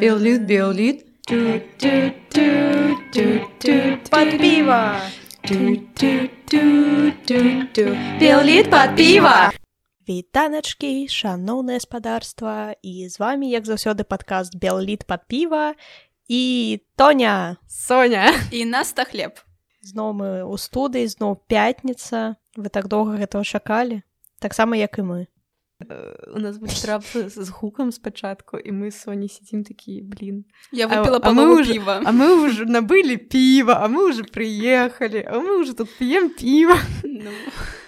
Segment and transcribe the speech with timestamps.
[0.00, 1.06] Беллит, беллит.
[4.10, 5.00] Под пиво!
[8.20, 9.50] Беллит под пиво!
[10.08, 15.74] Вітаначкі, шаноўнае спадарства і з вами як заўсёды падкаст Белліт пад піва
[16.30, 19.42] і Тоня Соня і наста хлеб
[19.82, 24.01] зноў мы ў студыі зноў пятніца Вы так доўга гэтага чакалі?
[24.39, 25.27] Таксама як і мы.
[26.35, 30.89] У нас будзе трап з гукам спачатку і мы Соні сидзім такі блин я А-
[31.01, 35.25] выпила а мы палову уже- пива а мы уже набылі піва а мы уже прыехалі
[35.25, 37.31] а мы уже тут п'ем піва Ну,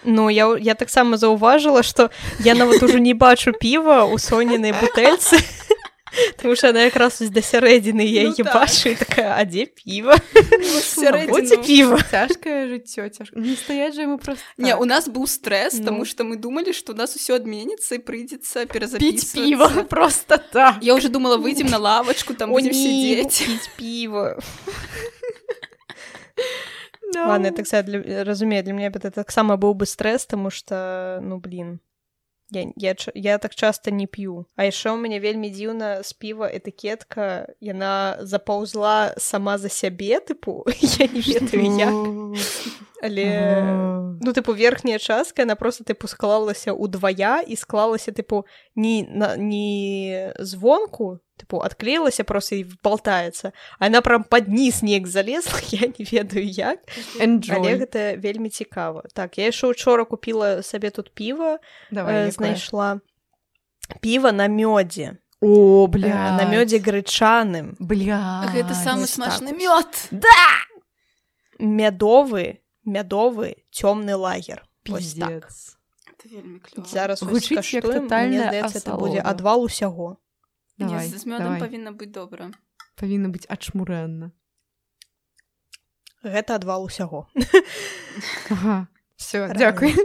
[0.05, 5.38] Ну я, я таксама заўважыла што я нават ужо не бачу піва ў соненай бутэльцы
[6.38, 8.53] Таму што яна якраз вось да сярэдзіны я Ну яе так.
[8.53, 10.17] бачу і такая а дзе піва
[11.66, 14.81] піва цяжкае жыццё цяжка не стаять же ему просто Не, так.
[14.81, 15.86] у нас быў стресс, Ну.
[15.86, 19.33] тому что мы думали, что у нас все отменится и придется піць перезаписываться.
[19.42, 23.44] піва просто так Я уже думала, выйдем на лавочку, там сидеть.
[23.48, 24.38] піць піва
[27.16, 27.27] No.
[27.27, 27.66] Ладно, я так
[28.25, 31.80] разумею, для меня это таксама быў бы стресс, тому что, ну, блин,
[32.53, 34.45] я, я, я так часто не п'ю.
[34.55, 40.63] А яшчэ ў мяне вельмі дзіўна з піва этыкетка, яна запаўзла сама за сябе, тыпу,
[41.01, 41.95] я не ведаю як,
[43.01, 43.27] але...
[44.21, 50.31] Ну, тыпу, верхняя частка, яна просто, тыпу, склалася ўдвая і склалася, тыпу, не, на, не
[50.39, 56.05] звонку, тыпу, адклеілася просто і болтаецца, а яна прям пад ніз неяк залезла, я не
[56.08, 56.80] ведаю як.
[57.19, 57.55] Enjoy.
[57.59, 59.03] Але гэта вельмі цікава.
[59.13, 61.59] Так, я яшчэ учора купіла сабе тут піва,
[61.91, 62.99] Давай, э, знайшла
[64.02, 68.47] піва на мёдзе, О, э, бля, на мёдзе грычаным, бля.
[68.55, 70.09] Это самый вот так смачный вот.
[70.11, 70.23] мед.
[71.59, 74.64] мядовы, мядовы цёмны лагер.
[74.88, 75.30] Вось так.
[75.30, 75.77] Пиздец.
[76.08, 76.88] Это вельмі клёво.
[76.88, 79.30] Зараз Гучыць як скаштуем, мне тотальная здаецца, это будзе асалода.
[79.30, 80.17] адвал усяго.
[80.77, 81.59] Не, Давай, з медом давай.
[81.59, 82.52] павінна быць добра.
[82.95, 84.31] Павінна быць ачмурэнна.
[86.23, 87.27] Гэта адвал усяго.
[88.49, 88.87] Ага.
[89.15, 89.58] Все, Правильно.
[89.59, 89.95] дзякуй.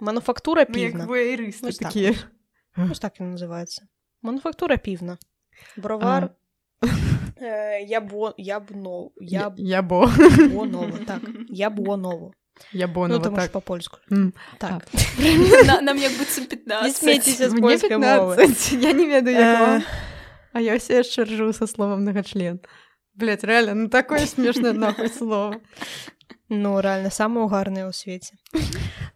[0.00, 1.06] Мануфактура Мы як півна.
[1.06, 2.14] воерысты Вось так такія.
[2.76, 3.86] Вось так ён называецца.
[4.22, 5.18] Мануфактура півна.
[5.76, 6.34] Бровар.
[7.40, 10.06] Э, ябо, ябно, Я, яб, я бо.
[10.08, 12.32] ябоново, так, ябоново.
[12.32, 12.45] Я
[12.88, 13.52] бо, Ну, ну, ж так.
[13.52, 13.98] по-польску.
[14.12, 14.32] М.
[14.58, 14.86] Так.
[15.66, 16.82] На- Нам як быццам 15.
[16.84, 18.36] Не смейцеся з Мне польскай мовы.
[18.36, 18.72] 15.
[18.82, 19.82] Я не ведаю, Э.
[20.52, 22.60] А я все яшчэ ржу со словом многочлен.
[23.14, 25.60] Блять, реально, ну такое смешное нахуй слово.
[26.48, 28.34] Ну, реально, самое угарное ў свеце.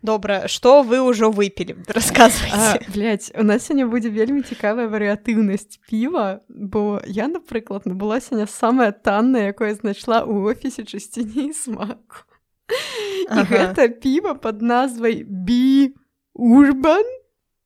[0.02, 1.76] Добра, што вы ўжо выпілі?
[1.88, 2.80] А, Расказвайце.
[2.94, 8.92] блять, у нас сёння будзе вельмі цікавая варыятыўнасць піва, бо я, напрыклад, набыла сёння самае
[8.92, 12.24] таннае, якое знайшла ў офісе чысціні і смаку.
[12.69, 13.43] І Ага.
[13.51, 15.93] гэта піва пад назвай бі
[16.33, 17.05] урбан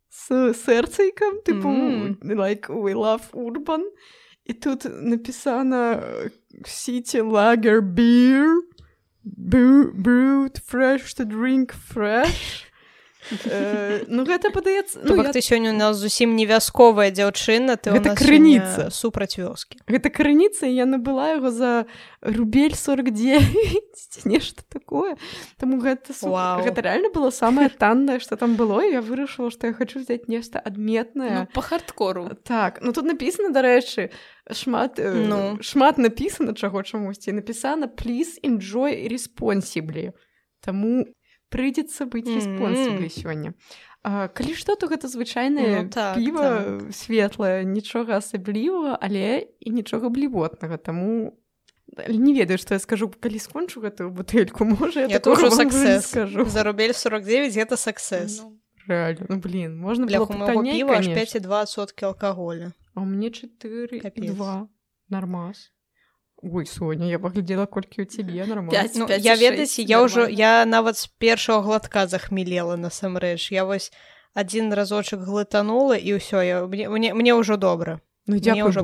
[0.09, 2.17] з сэрцайкам тыпу Мм.
[2.35, 3.83] like we love urban
[4.45, 6.31] і тут напісана э,
[6.65, 8.47] city lager beer
[9.23, 12.65] brew- brewed fresh to drink fresh
[13.46, 15.32] Э, ну гэта падаецца ну, я...
[15.32, 18.90] ты сёння у нас зусім не вясковая дзяўчына, ты ў Гэта нас крыніца.
[18.92, 19.80] супраць вёскі.
[19.88, 21.86] гэта крыніца і я набыла яго за
[22.20, 25.16] рубель 49 ці нешта такое
[25.56, 26.12] Таму гэта.
[26.22, 26.62] Вау.
[26.64, 30.28] гэта реально было самае таннае што там было і я вырашыла што я хочу взять
[30.28, 32.28] нешта Ну, адметнае по хардкору.
[32.44, 34.10] так ну тут написано дарэчы
[34.52, 35.56] шмат э, Ну.
[35.62, 40.12] шмат написано чаго чамусьці написано please enjoy responsibly
[40.60, 41.06] Таму
[41.54, 42.36] прыйдзецца быць Мгм.
[42.36, 43.54] респонсіблі сёння
[44.04, 50.10] А, калі што то гэта звычайнае Ну, так, піва светлае нічога асаблівага але і нічога
[50.12, 51.38] блівотнага таму
[52.08, 55.48] не ведаю што я скажу калі скончу гэтую бутэльку можа я, Я тоже
[56.02, 58.42] скажу За рубель 49 гэта саксес.
[58.42, 61.40] Ну, реально ну блин можна Бля, піва аж конечно.
[61.40, 62.72] 5,2 соткі алкаголя.
[62.94, 64.24] А мне 4 Капец.
[64.24, 64.68] і 2
[65.08, 65.72] нормас
[66.52, 68.96] Ой Соня я паглядзела колькі у цябе нормас Пяць.
[68.96, 70.38] Ну, 5,6 я ведаеце, я ўжо нормально.
[70.38, 73.52] я нават з першага глотка захмелела насамрэч.
[73.52, 73.92] Я вось
[74.34, 78.00] адзін разочак глытанула і ўсё я мне, мне, мне ўжо добра.
[78.26, 78.80] ну ўжо.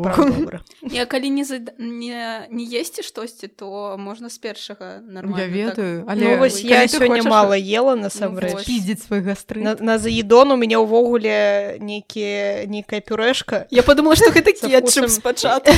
[0.83, 1.73] Не, калі не, зад...
[1.79, 5.41] не, не есці штосьці, то можна з першага нормально.
[5.41, 8.05] я ведаю Ну але вось калі я сёння хочаш мала ела вось.
[8.05, 8.65] насамрэч.
[8.67, 13.65] піздзець свой гастрыт На, на заедон у мяне ўвогуле нейкі нейкая пюрэшка.
[13.65, 13.73] Так.
[13.73, 15.73] Я подумала, што гэта кетчуп спачатку.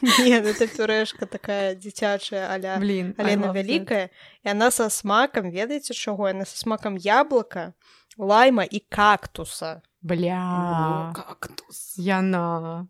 [0.24, 6.28] Не, это пюрэшка такая дзіцячая аля блин Алена вялікая і яна са смакам ведаеце чаго
[6.32, 7.72] яна са смакам яблыка
[8.16, 9.82] лайма і кактуса.
[10.00, 11.12] Бля.
[11.12, 11.94] Кактус.
[12.00, 12.88] яна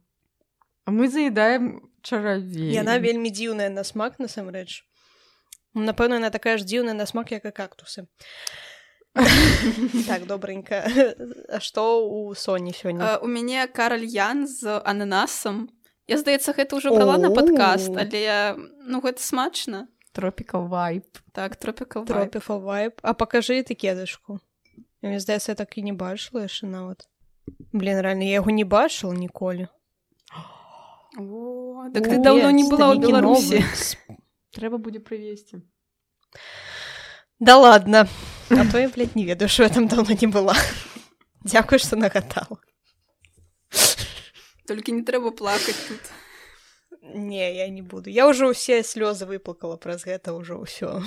[0.85, 4.87] а мы заедаем чаравей яна вельмі дзіўная на смак насамрэч
[5.75, 8.07] напэўна яна такая ж дзіўная на смак як і кактусы.
[10.07, 10.87] Так добренька
[11.51, 15.69] А што у соні сёння У мяне каральян з ананасам.
[16.11, 19.87] Я здаецца, гэта ўжо брала на падкаст, але ну гэта смачна.
[20.11, 21.23] Tropical vibe.
[21.31, 24.43] Так, тропікал тропіфал вайп а пакажы этыкетачку
[25.03, 27.09] мне здаецца я так і не бачыла яшчэ нават.
[27.73, 29.69] Блин реально я яго не бачыла ніколі.
[31.19, 33.65] О, так ты даўно не была ў Беларусі.
[34.51, 35.63] Трэба будзе прывесці.
[37.41, 38.07] да ладно
[38.51, 40.55] а то я блядь, не ведаю що я там давно не была.
[41.45, 42.61] Дзякуй што нагадала
[44.71, 46.01] Толькі не трэба плакаць тут.
[47.03, 51.03] не я не буду я ўжо ўсе слёзы выплакала праз гэта ўжо ўсё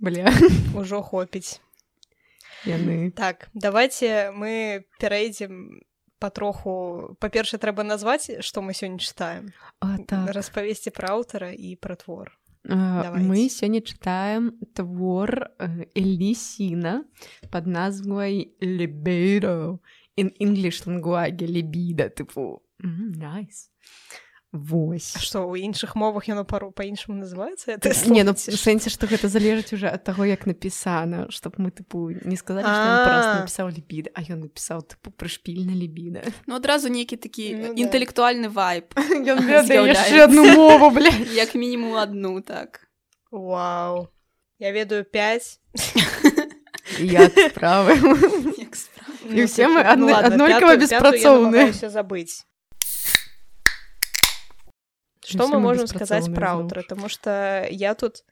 [0.00, 0.28] Бля,
[0.76, 1.60] ўжо хопіць
[2.64, 3.12] яны.
[3.12, 5.82] так давайте мы перайдзем
[6.18, 10.30] патроху па-першае трэба назваць што мы сёння чытаем А, так.
[10.32, 12.32] распавесці пра аўтара і пра твор
[12.66, 13.22] Давайте.
[13.22, 17.04] Мы сёння чытаем твор э, Элісіна
[17.50, 19.78] пад назвай Libido
[20.16, 23.70] in English language libido тыпу nice.
[24.52, 25.12] Вось.
[25.20, 29.74] Што ў іншых мовах яно пару па-іншаму называецца Это Не, ну, сэнсе, што гэта залежыць
[29.76, 32.64] уже ад таго, як напісана, чтоб мы тыпу не сказалі,
[33.44, 36.24] напісаў лібіда, а ён напісаў тыпу прышпільна лібіда.
[36.46, 38.48] Ну адразу нейкі такі інтэлектуальны
[39.92, 41.12] яшчэ адну мову, бля.
[41.36, 42.88] Як мінімум адну так.
[43.30, 44.08] Вау
[44.58, 45.60] я ведаю 5
[46.98, 47.94] Я справы.
[49.32, 51.72] І ўсе мы адны- аднолькава беспрацоўныя.
[51.72, 52.46] забыць
[55.50, 56.82] мы Усе мы беспрацоўныя пра зноў аўтара.
[56.86, 58.22] Таму што я тут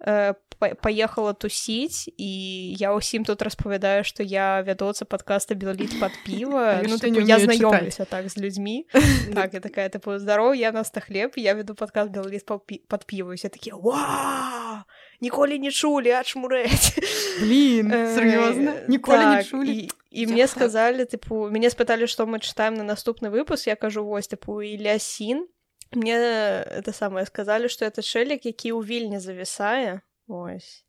[0.00, 2.30] э, па- паехала тусіць і
[2.76, 8.04] я ўсім тут распавядаю што я вядоцца падкаста белаліт пад піва ну, не я знаёмлюся
[8.04, 8.86] так з людзьмі
[9.34, 13.34] так і такая тыпу здароў я нас та хлеб я веду падкаст белаліт пад піва
[13.34, 14.84] усе такія ва
[15.20, 16.96] ніколі не чулі ачмурэць
[17.40, 18.72] Блін, Э, сур'ёзна?
[18.88, 19.72] Ніколі не так, чулі?
[19.72, 24.04] і, і мне сказалі тыпу мяне спыталі што мы чытаем на наступны выпуск я кажу
[24.04, 25.46] вось тыпу лясін
[25.92, 30.82] мне это самае сказалі што это чэлік які ў вільні завісае ось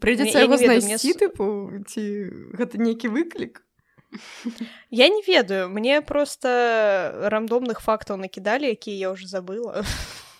[0.00, 2.02] Прыйдзецца яго не мне знайсці, с- тыпу, ці
[2.56, 3.60] гэта нейкі выклік?
[4.90, 6.48] я не ведаю мне просто
[7.28, 9.84] рандомных фактаў накідалі якія я ўжо забыла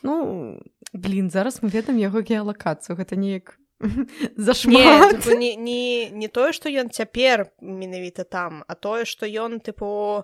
[0.05, 0.61] Ну,
[0.95, 4.09] блін, зараз мы ведаем яго геалакацыю, гэта неяк не,
[4.39, 5.19] зашмат.
[5.21, 10.23] тыпу, не, не, не тое што ён цяпер менавіта там а тое што ён тыпу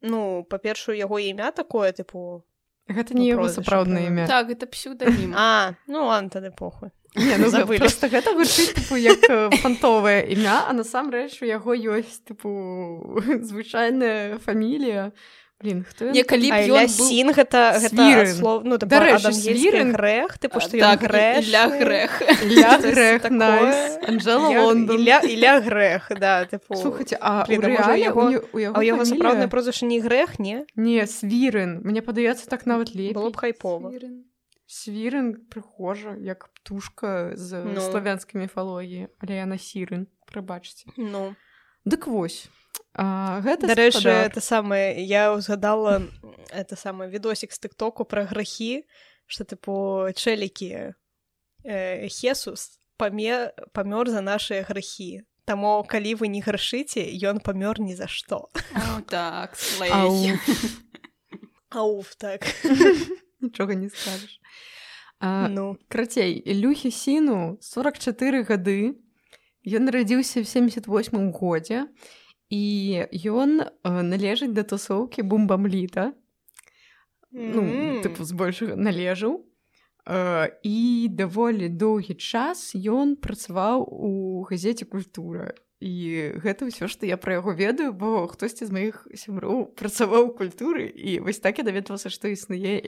[0.00, 2.42] ну па-першую яго імя такое тыпу
[2.88, 4.26] Гэта Ну, не яго прозвішча, сапраўднае імя.
[4.30, 5.34] Так, гэта псеўданім.
[5.34, 7.78] а ну ладно тады похуй Не, ну, забылі.
[7.82, 9.26] просто гэта гучыць тыпу як
[9.60, 15.10] фантовае імя, а насамрэч у яго ёсць тыпу звычайная фамілія.
[15.62, 16.12] Блін, хто ён?
[16.12, 18.76] Не, калі б А ён гэта гэта слов ну
[19.32, 21.40] свірын- грэх тыпу што Так, грэх.
[21.48, 23.22] Штось Грэх.
[24.04, 24.50] Анжела
[25.64, 27.44] грэх да тыпу Слухайце, а
[27.96, 31.80] яго- сапраўднае прозвішча не грэх не Не, свірын.
[31.84, 33.14] Мне падаецца так нават лепей.
[33.16, 33.92] было б хайпова
[34.68, 35.36] Свірын.
[35.48, 37.80] Прыхожа, як птушка з Ну.
[37.80, 40.84] славянскай міфалогіі, але яна сірын, прабачце.
[40.98, 41.34] ну
[41.86, 42.50] Дык вось.
[42.96, 46.00] А, гэта дарэчы это самае я ўзгадала
[46.48, 48.88] это самы відосік з тыктоку пра грахі
[49.28, 50.96] што тыпу чэлікі
[51.60, 55.28] э, хесус памер памёр за нашыя грахі.
[55.44, 58.48] Таму калі вы не грашыце ён памёр ні за што.
[58.72, 59.60] О, так.
[61.68, 62.48] Ауф так.
[63.44, 64.40] Нічога не скажаш.
[65.20, 65.76] А, ну.
[65.88, 68.96] Крацей, Ілюхі сіну 44 гады.
[69.68, 71.84] Ён нарадзіўся ў 78 годзе.
[71.84, 76.12] і ён э, належыць да тусоўкі бумбамліта.
[77.32, 78.02] ну, М.
[78.02, 79.44] тыпу збольшага належаў
[80.06, 87.20] э, і даволі доўгі час ён працаваў у газеце культура і гэта ўсё што я
[87.20, 92.08] пра яго ведаю бо хтосьці з маіх сяброў працаваў культуры і вось так я даведвалася
[92.08, 92.80] што існуе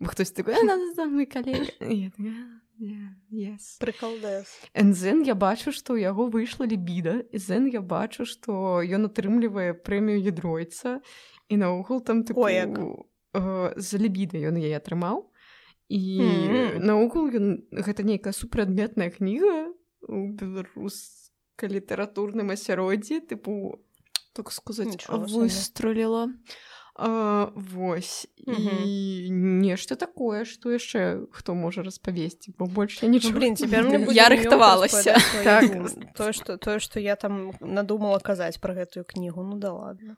[0.00, 0.54] лясін хтось такой
[1.06, 1.70] мой калег
[3.30, 3.78] yes.
[3.80, 7.26] прыкалдэс Энзен я бачу, што ў яго выйшла лібіда.
[7.34, 11.02] Зен я бачу, што ён атрымлівае прэмію ядройца
[11.48, 15.26] і наогул там э, за лібіда ён яе атрымаў.
[15.88, 16.86] І Мгм.
[16.86, 19.74] наогул ён гэта нейкая супрадметная кніга
[20.06, 23.82] у беларускай літаратурным асяроддзі тыпу
[24.38, 26.30] так сказаць выстраліла.
[26.30, 28.26] А, вось.
[28.46, 33.86] І нешта такое што яшчэ хто можа распавесці бо больш я Ну, нічога блин, цяпер
[34.10, 35.14] Я рыхтавалася.
[35.44, 35.64] Так.
[36.16, 40.16] тое што тое што я там надумала казаць пра гэтую кнігу ну да ладно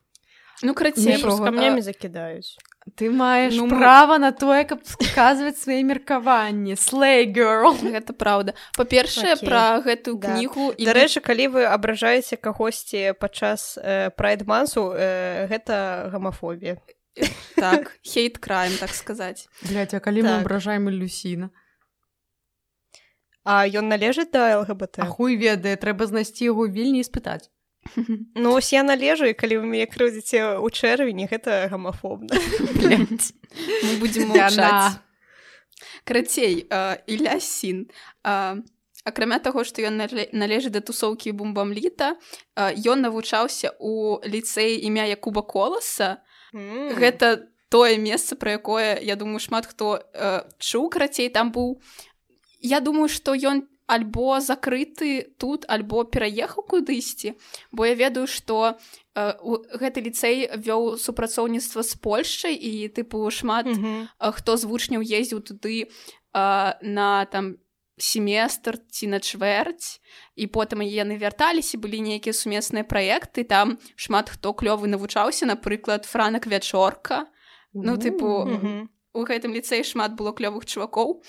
[0.63, 1.45] Ну просто Нічога.
[1.45, 2.57] камнямі закідаюць
[2.97, 6.75] Ты маеш Ну, ну, мы- права на тое, каб сказваць свае меркаванні.
[6.75, 7.77] Slay girl.
[7.95, 9.49] гэта праўда па-першае Окей.
[9.49, 10.29] пра гэтую Да.
[10.35, 16.77] кнігу і Дарэчы калі вы абражаеце кагосьці падчас э, прайдмансу э, гэта гамафобія
[17.57, 20.41] так хейт краем так сказаць Блядь, а калі мы Так.
[20.41, 21.51] абражаем Люсіна?
[23.45, 27.49] А ён належыць да ЛГБТ А хуй ведае, трэба знайсці яго вільні і спытаць.
[28.35, 32.35] Ну ось я належу і калі вы мяне крыўдзіце ў чэрвені гэта гамафобна.
[33.83, 34.33] Мы будзем
[36.05, 37.91] карацей э, Ілля сін.
[39.05, 42.17] Акрамя таго што ён нале- належыць да тусоўкі бумбамліта
[42.57, 46.21] э, ён навучаўся у ліцэі імя Якуба коласа.
[46.53, 51.81] Гэта тое месца пра якое я думаю шмат хто э, чуў карацей там быў.
[52.61, 57.35] Я думаю што ён альбо закрыты тут альбо пераехаў кудысьці
[57.73, 58.79] бо я ведаю што
[59.19, 64.09] э, у- гэты ліцэй вёў супрацоўніцтва з Польшчай і тыпу шмат Мгм.
[64.19, 65.91] а, хто з вучняў ездзіў туды
[66.33, 67.59] а, на там
[68.01, 70.01] семестр ці на чвэрць
[70.37, 76.47] і потым яны вярталіся былі нейкія сумесныя праекты там шмат хто клёвы навучаўся напрыклад франак
[76.47, 77.27] вячорка
[77.73, 78.91] Ну, тыпу, Мгм.
[79.15, 81.23] у гэтым ліцэі шмат было клёвых чувакоў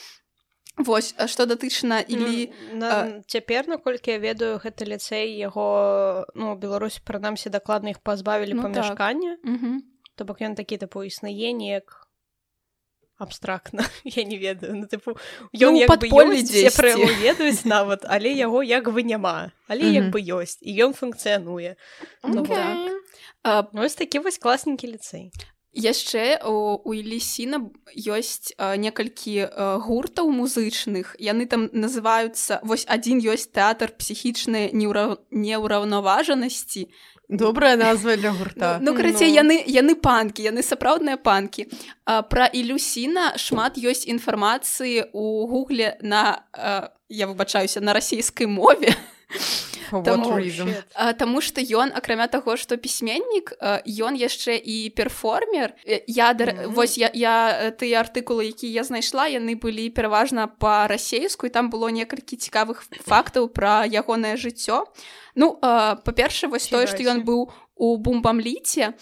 [0.83, 3.21] Вось а што датычна Ілі Ну, на...
[3.27, 8.73] цяпер наколькі я ведаю гэты ліцэй яго ну Беларусь прынамсі дакладна іх пазбавілі Ну, ну,
[8.73, 8.73] так.
[8.73, 9.83] памяшкання Мгм.
[10.15, 12.07] то бок ён такі тыпу існае неяк
[13.17, 15.89] абстрактна я не ведаю ну тыпу Ну, ён як
[16.41, 16.87] дзесьці.
[16.87, 20.11] яго ведаюць нават але яго як бы няма але як Мгм.
[20.11, 21.75] бы ёсць і ён функцыянуе
[22.23, 22.55] Ну, Окей.
[22.55, 22.77] так.
[23.43, 25.31] А, ну, ось такі вось класненькі ліцэй
[25.73, 33.23] яшчэ у, у Ілісіна ёсць а, некалькі а, гуртаў музычных яны там называюцца вось адзін
[33.23, 35.17] ёсць тэатр псіхічнай неўра...
[35.31, 36.91] неўраўнаважанасці
[37.31, 38.79] Добрая назва для ну, гурта.
[38.81, 39.35] ну карацей Ну.
[39.39, 41.71] яны яны панкі яны сапраўдныя панкі
[42.03, 48.91] а, пра ілюсіна шмат ёсць інфармацыі у гугле на а, я выбачаюся на расійскай мове
[49.91, 50.39] For Таму-.
[50.95, 53.51] А, Таму што ён акрамя таго што пісьменнік
[53.85, 56.53] ён яшчэ і перформер Э, я дар...
[56.55, 56.71] Мгм.
[56.73, 61.91] вось я, я тыя артыкулы які я знайшла яны былі пераважна па-расейску і там было
[61.91, 64.85] некалькі цікавых фактаў пра ягонае жыццё
[65.35, 68.93] Ну а, па-першае вось тое што ён быў у бумбамліце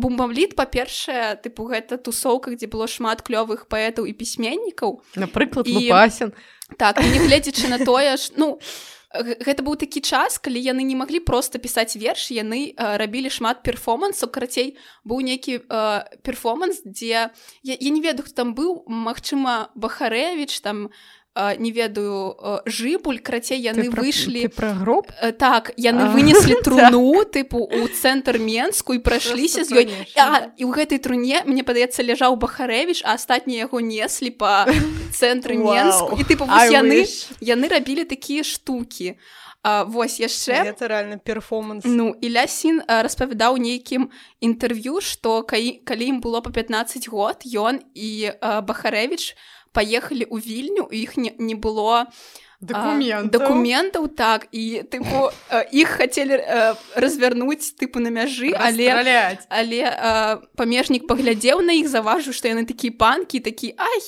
[0.00, 6.32] бумбамліт па-першае тыпу гэта тусоўка дзе было шмат клёвых паэтаў і пісьменнікаў Напрыклад, І- Лупасін.
[6.78, 8.64] Так, нягледзячы на тое ж ну г-
[9.14, 13.62] гэта быў такі час калі яны не маглі проста пісаць верш яны э, рабілі шмат
[13.66, 17.30] перформансу карацей быў нейкі э, перформанс дзе
[17.62, 18.84] я, я не ведаю хто там быў.
[18.86, 20.90] Магчыма бахарэвич там
[21.58, 22.34] не ведаю
[22.66, 25.12] жыбуль карацей яны Ты выйшлі Ты пра гроб?
[25.22, 29.84] Э, так яны А, вынеслі труну тыпу у цэнтр менску і прайшліся з ёй.
[30.18, 34.66] а, і ў гэтай труне мне падаецца ляжаў бахарэвич а астатнія яго неслі па
[35.14, 36.18] цэнтры менску.
[36.18, 37.30] І тыпу яны wish.
[37.40, 39.14] яны рабілі такія штукі.
[39.62, 40.72] А, вось яшчэ.
[40.80, 41.84] Рэальна перформанс.
[41.84, 44.08] Ну Ілля сін а, распавядаў нейкім
[44.40, 49.36] інтэрв'ю што калі, калі ім было па 15 год ён і а, бахарэвич
[49.72, 52.06] паехалі ў вільню у іх не, не было
[52.60, 53.32] Дакумент.
[53.32, 55.32] дакументаў так і тыпу
[55.72, 58.92] іх хацелі а, развярнуць тыпу на мяжы але
[59.48, 64.04] але а, памежнік паглядзеў на іх заважыў што яны такія панкі такі ай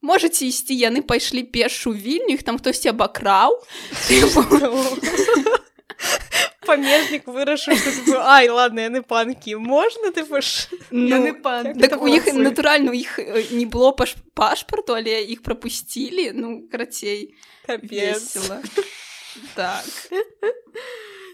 [0.00, 3.60] можаце ісці яны пайшлі пешу вільню іх там хтосьці абакраў
[6.66, 12.08] памежнік вырашыў што тыпу, ай ладно яны панкі можна ты ж Яны ну, так у
[12.08, 17.34] іх натуральна у іх э, не было паш пашпарту але іх прапусцілі ну карацей
[17.66, 18.62] весела
[19.54, 19.84] так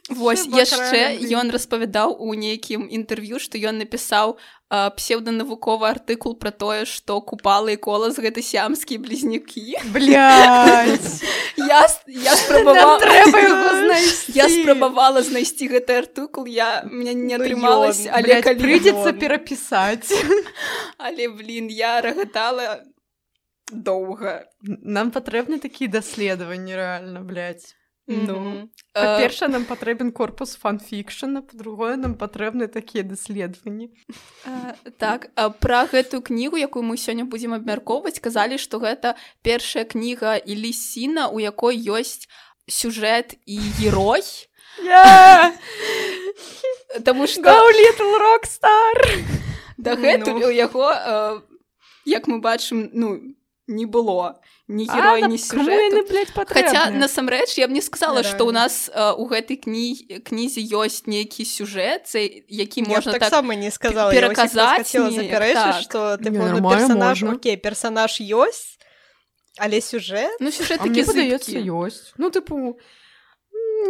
[0.09, 4.39] Вось яшчэ ён распавядаў у нейкім інтэрв'ю што ён напісаў
[4.71, 11.11] а, псевданавуковы артыкул пра тое што купалы і колас гэта сямскія блізнякі Блядь.
[11.59, 14.33] я я Нам спрабавала трэба яго знайсці.
[14.39, 20.15] я спрабавала знайсці гэты артыкул я мне не атрымалася але калі прыйдзецца перапісаць.
[21.03, 22.79] але блин я рагатала
[23.75, 27.75] доўга Нам патрэбны такія даследаванні рэальна, блядь.
[28.07, 33.91] Ну э, Па-першае, нам патрэбен корпус фанфікшана, па-другое, нам патрэбны такія даследаванні.
[34.47, 35.29] э, так
[35.61, 41.29] пра гэтую кнігу якую мы сёння будзем абмяркоўваць казалі што гэта першая кніга Ілі сіна
[41.29, 42.29] у якой ёсць
[42.71, 44.23] сюжэт і герой!
[47.05, 47.43] Таму што
[47.75, 48.97] little rockstar!
[49.79, 50.49] дагэтуль Ну.
[50.49, 51.41] у яго э,
[52.07, 53.21] як мы бачым ну
[53.69, 54.35] не было.
[54.69, 58.91] Ні героя ні кому сюжэту блядь, Хаця насамрэч я б не сказала што ў нас
[58.91, 63.71] э, у гэтай кні кнізе ёсць нейкі сюжэт цей які можна б так таксама не
[63.71, 65.83] сказала пераказаць так.
[65.83, 67.37] што Не, типу, ну, персонаж можна.
[67.39, 68.79] окей персонаж ёсць
[69.59, 71.59] але сюжэт ну сюжэт такі зыбкі.
[71.67, 72.15] ёсць.
[72.19, 72.79] Ну тыпу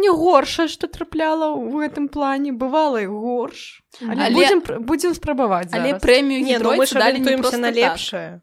[0.01, 3.81] не горшае што трапляла ў гэтым плане бывала і горш.
[4.01, 7.75] Але, Але- будзем будзем спрабаваць але прэмію не ну мы далі не на так.
[7.75, 8.41] лепшае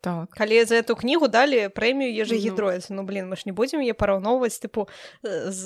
[0.00, 0.30] так.
[0.30, 2.22] Калі за эту кнігу далі прэмію Ну.
[2.22, 4.88] ежегідроец ну блин мы ж не будзем яе параўноўваць тыпу
[5.22, 5.64] э, з,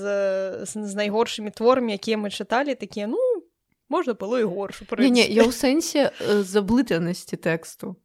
[0.64, 3.18] з, з найгоршымі творамі якія мы чыталі такія ну
[3.88, 7.96] можна было і горш не, не, я ў сэнсе э, заблытанасці тэксту.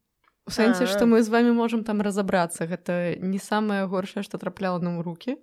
[0.44, 4.78] У сэнсе што мы з вами можам там разабрацца гэта не самае горшае што трапляла
[4.78, 5.36] нам руки.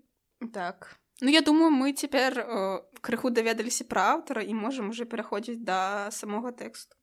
[0.54, 0.98] Так.
[1.22, 6.12] Ну я думаю мы цяпер э, крыху даведаліся пра аўтара і можам уже пераходзіць да
[6.12, 6.94] самога тэксту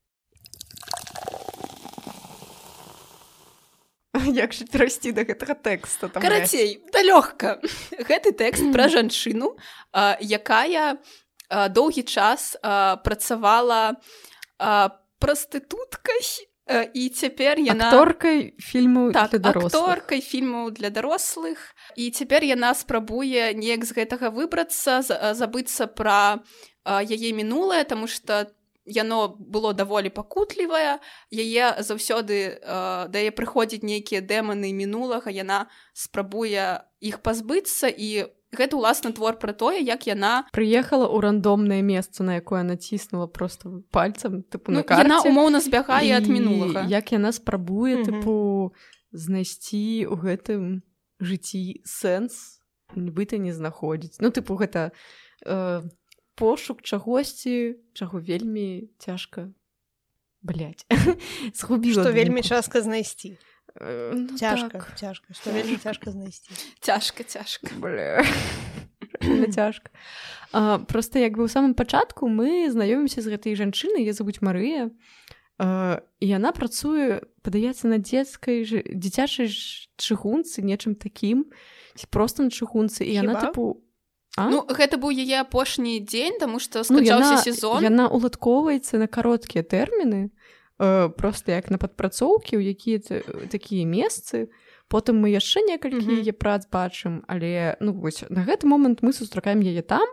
[4.33, 7.61] як жа перайсці да гэтага тэкста там карацей да лёгка.
[8.09, 9.57] Гэты тэкст пра жанчыну
[10.21, 11.01] якая
[11.49, 12.57] доўгі час
[13.05, 13.97] працавала
[15.19, 16.23] прастытуткай
[16.95, 21.59] і цяпер яна акторкай фільму так акторкай фільмаў для дарослых.
[21.97, 25.01] І цяпер яна спрабуе неяк з гэтага выбрацца
[25.33, 26.45] забыцца пра
[26.85, 28.53] яе мінулае тому что
[28.85, 30.99] яно было даволі пакутлівае
[31.31, 38.77] яе заўсёды а, да яе прыходзіць нейкія дэманы мінулага яна спрабуе іх пазбыцца і гэта
[38.77, 44.43] ўласна твор пра тое як яна прыехала ў рандомнае месца на якое націснула просто пальцам
[44.45, 48.05] тыпу ну, на карце яна умоўна збягае ад І мінулага як яна спрабуе Мгм.
[48.05, 48.35] тыпу
[49.13, 50.63] знайсці ў гэтым
[51.23, 52.61] жыцці сэнс
[52.97, 54.21] нібыта не знаходзіць.
[54.21, 54.93] Ну тыпу гэта
[55.47, 55.81] э,
[56.35, 59.53] пошук чагосьці чаго вельмі цяжка.
[60.43, 60.87] Блять
[61.55, 63.39] згубіла што вельмі частка знайсці.
[63.79, 64.99] Э, ну, цяжка так.
[64.99, 66.51] цяжка што вельмі цяжка знайсці.
[66.81, 67.71] Цяжка цяжка.
[69.55, 69.91] Цяжка.
[70.53, 74.91] А, просто як бы ў самым пачатку мы знаёмімся з гэтай жанчынай я забудь Марыя.
[75.63, 79.47] І яна працуе падаецца на дзецкай дзіцячай
[80.01, 81.47] чыгунцы нечым такім
[81.95, 83.05] ці просто на чыгунцы.
[83.07, 83.82] І яна тыпу
[84.37, 84.49] А?
[84.49, 87.85] Ну гэта быў яе апошні дзень тому что Ну, скончаўся яна, сезон.
[87.85, 90.31] яна уладкоўваецца на кароткія тэрміны
[90.81, 92.99] э, просто як на падпрацоўкі ў якія
[93.53, 94.49] такія месцы.
[94.89, 99.61] Потым мы яшчэ некалькі яе прац бачым але ну вось на гэты момант мы сустракаем
[99.61, 100.09] яе там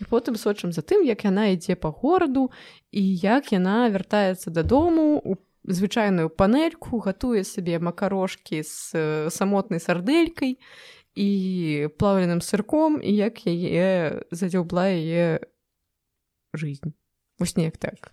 [0.00, 2.50] і потым сочым за тым як яна ідзе па гораду
[2.90, 10.58] і як яна вяртаецца дадому у звычайную панельку гатуе сабе макарошкі з э, самотнай сарделькай
[11.16, 15.40] і плаўленым сырком і як яе задзяўбла яе
[16.52, 16.92] жизнь.
[17.40, 18.12] Вось неяк так.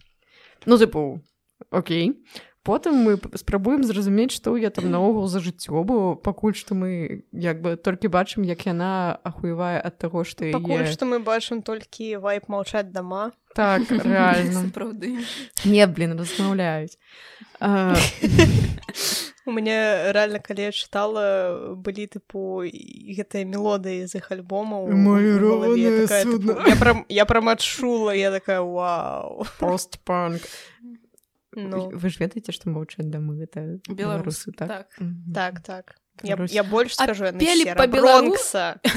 [0.66, 1.22] Ну тыпу
[1.70, 2.24] Окей
[2.64, 7.62] потым мы спрабуем зразумець што я там наогул за жыццё бо пакуль што мы як
[7.62, 10.92] бы толькі бачым як яна ахуевае ад таго што пакуль яе...
[10.92, 13.32] што мы бачым толькі вайп маўчаць дома.
[13.54, 14.62] Так реально.
[14.66, 15.20] Сапраўды.
[15.64, 16.98] Не блин размаўляюць.
[17.60, 17.96] А,
[19.46, 24.88] у мяне рэальна калі я чытала былі тыпу гэтыя мелодыі з іх альбомаў.
[26.68, 30.42] Я прям я прям адчула я такая вау постпанк
[31.56, 35.34] ну вы ж ведаеце што маўчаць дамы гэта беларусы так так Мгм.
[35.34, 37.66] так так я, я больш скажу пелі.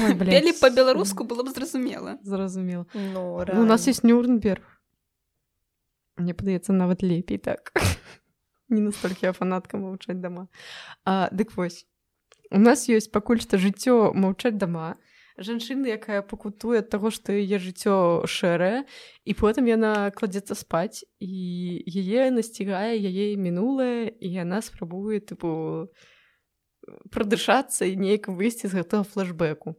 [0.05, 0.29] Ой, блядь.
[0.37, 4.61] пелі па-беларуску было б зразумела зразумела ну, Ну, у нас есть Нюрнберг.
[6.17, 7.73] Мне падаецца нават лепей так.
[8.69, 10.47] Не настолькі я фанатка маўчаць дома.
[11.05, 11.85] А, дык вось.
[12.51, 14.97] У нас ёсць пакуль што жыццё маўчаць дома.
[15.37, 18.89] Жанчына, якая пакутуе ад таго, што яе жыццё шэрае,
[19.21, 25.93] і потым яна кладзецца спаць і яе насцігае яе мінулае і яна спрабуе тыпу
[27.13, 29.77] прадышацца і неяк выйсці з гэтага флэшбэку.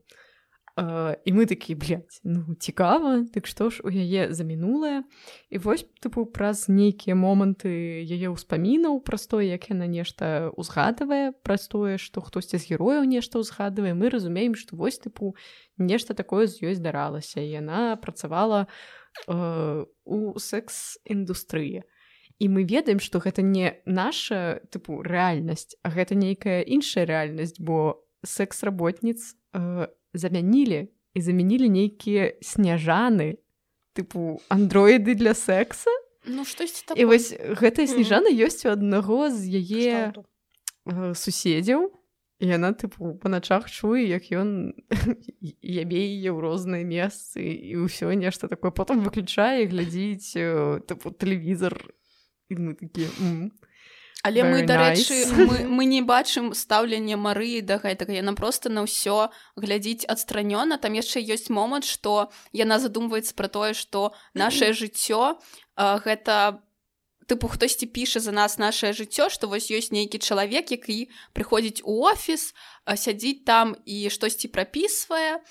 [0.78, 5.02] І мы такі блядь, ну цікава дык што ж у яе за мінулае
[5.50, 11.66] і вось тыпу праз нейкія моманты яе ўспамінаў праз тое як яна нешта ўзгадывае праз
[11.66, 15.34] тое што хтосьці з герояў нешта ўзгадывае мы разумеем што вось тыпу
[15.82, 18.70] нешта такое з ёй здаралася яна працавала
[19.26, 21.82] uh, у секс-індустрыі
[22.38, 27.98] і мы ведаем што гэта не наша тыпу рэальнасць а гэта нейкая іншая рэальнасць бо
[28.22, 33.38] секс-работніц uh, замянілі і замянілі нейкія сняжаны
[33.94, 35.90] тыпу андроіды для секса?
[36.26, 36.44] Ну
[36.94, 41.88] і вось гэтая сніжана ёсць у аднаго з яе э, суседзяў
[42.38, 44.74] і яна тыпу па начах чуе як ён
[45.62, 48.70] ябе яе ў розныя месцы і ўсё нешта такое.
[48.70, 51.74] Потым выключае глядзіць э, тыпу тэлевізор
[52.48, 53.08] і мы такія
[54.22, 55.46] Але мы Very дарэчы nice.
[55.46, 58.12] мы, мы не бачым стаўленне Марыі да гэтага.
[58.12, 60.78] Яна просто на ўсё глядзіць адстранёна.
[60.78, 65.38] Там яшчэ ёсць момант што яна задумваецца пра тое што нашее жыццё
[65.76, 66.58] а, гэта
[67.28, 72.08] тыпу хтосьці піша за нас нашее жыццё што вось ёсць нейкі чалавек які прыходзіць у
[72.08, 72.56] офіс
[72.88, 75.44] сядзіць там і штосьці прапісвае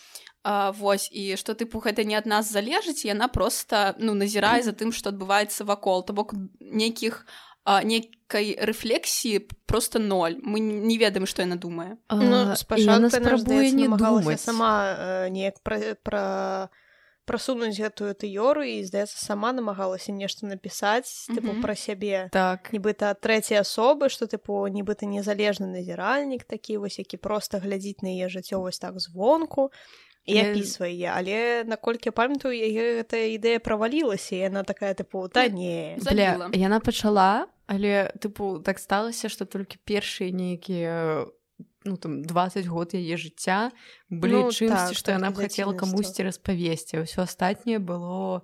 [0.43, 4.73] а, вось і што тыпу гэта не ад нас залежыць яна просто ну назірае за
[4.73, 6.03] тым што адбываецца вакол.
[6.03, 7.23] То бок нейкіх
[7.67, 10.39] а, нейкай рэфлексіі просто ноль.
[10.39, 16.23] Мы не ведаем што яна думае Ну, спрабуе не думаць сама э, неяк пра, пра
[17.27, 21.61] прасунуць гэтую тэорыю і здаецца сама намагалася нешта напісаць тыпу Мгм.
[21.61, 22.71] пра сябе так.
[22.71, 28.31] Нібыта трэцяй асобы што тыпу нібыта незалежны назіральнік такі вось які проста глядзіць на яе
[28.31, 29.75] жыццё вось так звонку
[30.27, 35.47] і апісвае яе але наколькі памятаю яе гэтая ідэя правалілася і яна такая тыпу та
[35.47, 35.95] не.
[36.03, 41.27] Бля, яна пачала але тыпу так сталася што толькі першыя нейкія
[41.87, 43.71] ну там 20 год яе жыцця
[44.11, 48.43] былі Ну, ну, чымсьці так, што яна б хацела камусьці распавесці ўсё астатняе было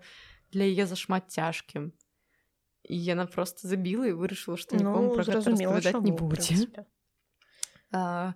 [0.56, 1.92] для яе зашмат цяжкім
[2.88, 6.68] і яна просто забіла і вырашыла што ну зразумела не будзе.
[7.94, 8.34] А,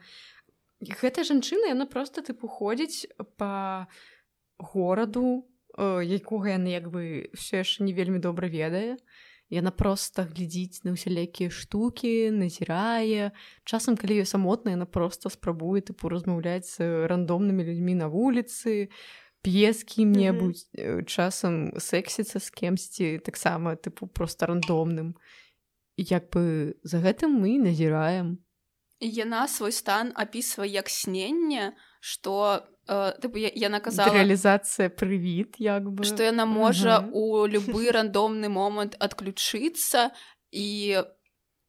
[0.81, 3.87] гэтая жанчына яна просто тыпу ходзіць па
[4.59, 8.97] гораду э, якога яна як бы все яшчэ не вельмі добра ведае.
[9.49, 13.31] Яна просто глядзіць на усялякія штукі назірае.
[13.63, 18.91] Часам калі ёй самотна яна просто спрабуе тыпу размаўляць з рандомнымі людзьмі на вуліцы
[19.41, 25.15] п'е з кім-небудзь э, часам сэксіцца з кемсьці таксама тыпу просто рандомным.
[25.97, 28.45] Як бы за гэтым мы назіраем
[28.99, 35.83] яна свой стан апісвае як сненне што э, тыпу, я- яна казала рэалізацыя прывід як
[35.91, 37.11] бы што яна можа Мгм.
[37.13, 40.11] у любы рандомны момант адключыцца
[40.51, 41.03] і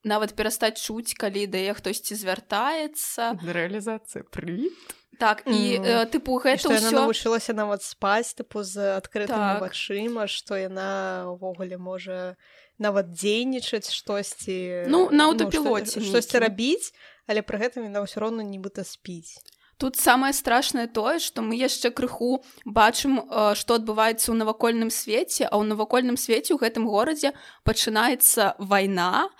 [0.04, 4.72] нават перастаць чуць калі да яе хтосьці звяртаецца рэалізацыя прывід
[5.18, 9.62] так і Ну, э, тыпу гэта ўсё навучылася нават спаць тыпу з адкрытымі Так.
[9.62, 12.36] вачыма што яна ўвогуле можа
[12.78, 16.40] нават дзейнічаць штосьці Ну, на што- аўтапілоце штосьці нейкім.
[16.42, 16.92] рабіць
[17.28, 19.36] але пры гэтым яна ўсё роўна нібыта спіць
[19.78, 25.46] Тут самае страшнае тое, што мы яшчэ крыху бачым, э, што адбываецца ў навакольным свеце,
[25.46, 27.30] а ў навакольным свеце ў гэтым горадзе
[27.62, 29.30] пачынаецца вайна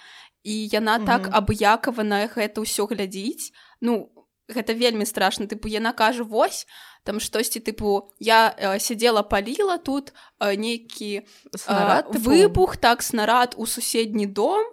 [0.47, 1.35] і яна так Мгм.
[1.35, 3.51] абыякава на гэта ўсё глядзіць.
[3.81, 4.11] Ну
[4.49, 6.67] гэта вельмі страшна тыпу яна кажа вось
[7.05, 11.29] там штосьці тыпу я э, сядзела паліла тут э, нейкі
[12.13, 12.25] тыпу?
[12.25, 14.65] выбух так снарад у суседні дом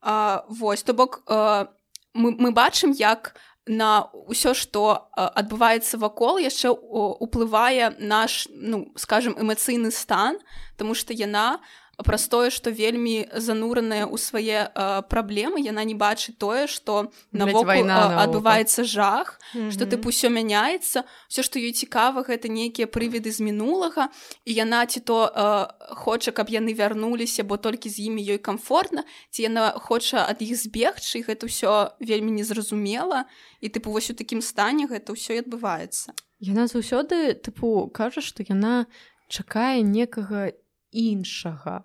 [0.00, 1.68] а, вось то бок а,
[2.14, 8.92] мы, мы бачым як на ўсё што а, адбываецца вакол яшчэ у- уплывае наш ну
[8.96, 10.38] скажем эмацыйны стан
[10.76, 11.60] тому что яна
[12.04, 17.84] праз тое што вельмі занураная ў свае а, праблемы яна не бачыць тое што навокал
[17.84, 18.18] наогул.
[18.18, 19.38] адбываецца жах
[19.70, 19.90] што Мгм.
[19.92, 24.08] тыпу ўсё мяняецца все што ёй цікава гэта нейкія прывіды з мінулага
[24.44, 29.04] і яна ці то э, хоча каб яны вярнуліся бо толькі з імі ёй комфортна
[29.30, 33.26] ці яна хоча ад іх збегчы і гэта ўсё вельмі незразумела
[33.60, 38.40] і тыпу вось у такім стане гэта ўсё і адбываецца Яна заўсёды тыпу кажа што
[38.48, 38.86] яна
[39.28, 40.56] чакае некага
[40.90, 41.84] іншага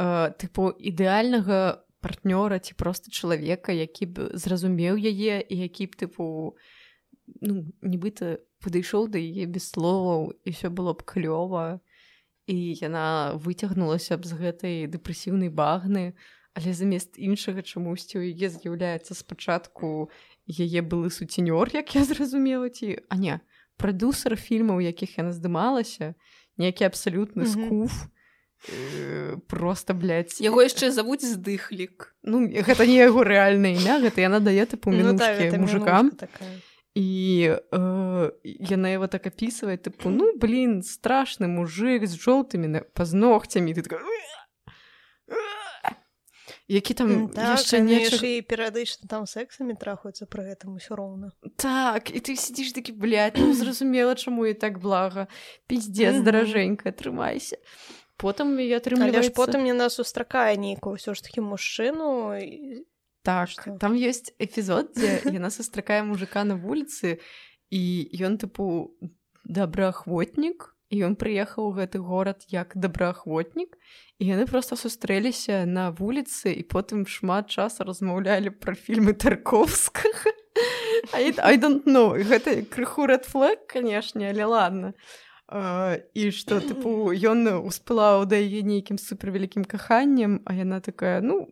[0.00, 6.56] э, тыпу ідэальнага партнёра ці проста чалавека які б зразумеў яе і які б тыпу
[7.44, 11.80] ну нібыта падышоў да яе без словаў і все было б клёва.
[12.50, 16.16] І яна выцягнулася б з гэтай дэпрэсіўнай багны
[16.56, 20.10] але замест іншага чамусьці у яе з'яўляецца спачатку
[20.48, 23.38] яе былы суценёр як я зразумела ці а не
[23.76, 26.16] прадусер фільмаў якіх яна здымалася
[26.58, 28.10] нейкі абсалютны скуф
[28.68, 30.40] э, просто блядь.
[30.40, 35.12] яго яшчэ завуць здыхлік ну гэта не яго рэальнае імя гэта яна дае тыпу Ну,
[35.16, 36.12] да, мужикам.
[36.94, 37.08] і
[37.56, 43.72] э, яна его так апісвае тыпу ну блин страшны мужик з жоўтымі пазногцямі.
[43.74, 44.02] Ты такая,
[46.68, 51.32] які там М, так, яшчэ яшчэ і перыядычна там сексамі трахаюцца пры гэтым усё роўна.
[51.58, 55.26] Так і ты сидзіш такі блядь, ну зразумела чаму і так блага.
[55.66, 57.58] Пиздец даражэнька трымайся
[58.20, 62.84] потым атрымліваецца потым яна сустракае нейкую ўсё ж такі мужчыну і-
[63.22, 63.76] Так, Што?
[63.76, 67.20] там ёсць эпізод, дзе яна сустракае мужика на вуліцы
[67.68, 67.82] і
[68.16, 68.92] ён тыпу
[69.44, 73.76] добраахвотнік і ён прыехаў у гэты горад як добраахвотнік
[74.18, 80.32] і яны просто сустрэліся на вуліцы і потым шмат часу размаўлялі пра фільмы тарковскага
[81.14, 82.12] I, I don't know.
[82.12, 84.88] Гэта крыху red flag канешне але ладно.
[84.88, 91.50] Uh, і што тыпу ён успылаў да яе нейкім супервялікім каханнем а яна такая ну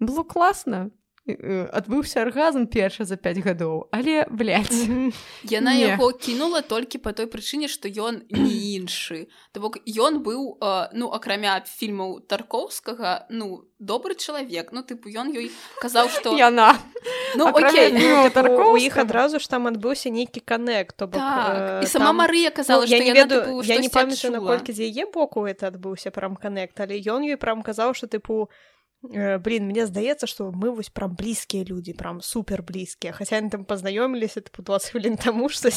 [0.00, 0.90] было класна
[1.22, 4.74] адбыўся аргазм першы за 5 гадоў але блядь,
[5.46, 5.94] яна Не.
[5.94, 10.90] яго кінула толькі по той прычыне што ён не іншы То бок ён быў э,
[10.98, 16.74] ну акрамя фільмаў тарковскага ну добры чалавек ну тыпу ён ёй казаў што яна
[17.38, 21.84] ну, окей, ну, у іх адразу ж там адбыўся нейкі канект то так.
[21.84, 22.16] э, сама там...
[22.18, 26.10] Марыя казала ну, я не ведаю я не памятаю наколькі з яе боку это адбыўся
[26.10, 28.71] прям канект але ён ёй прям казаў что тыпу Э,
[29.02, 33.64] блин мне здаецца что мы вось прям блізкія людзі прям супер блізкія хаця они там
[33.64, 35.70] пазнаёміліся тыпу 20 хвілін таму что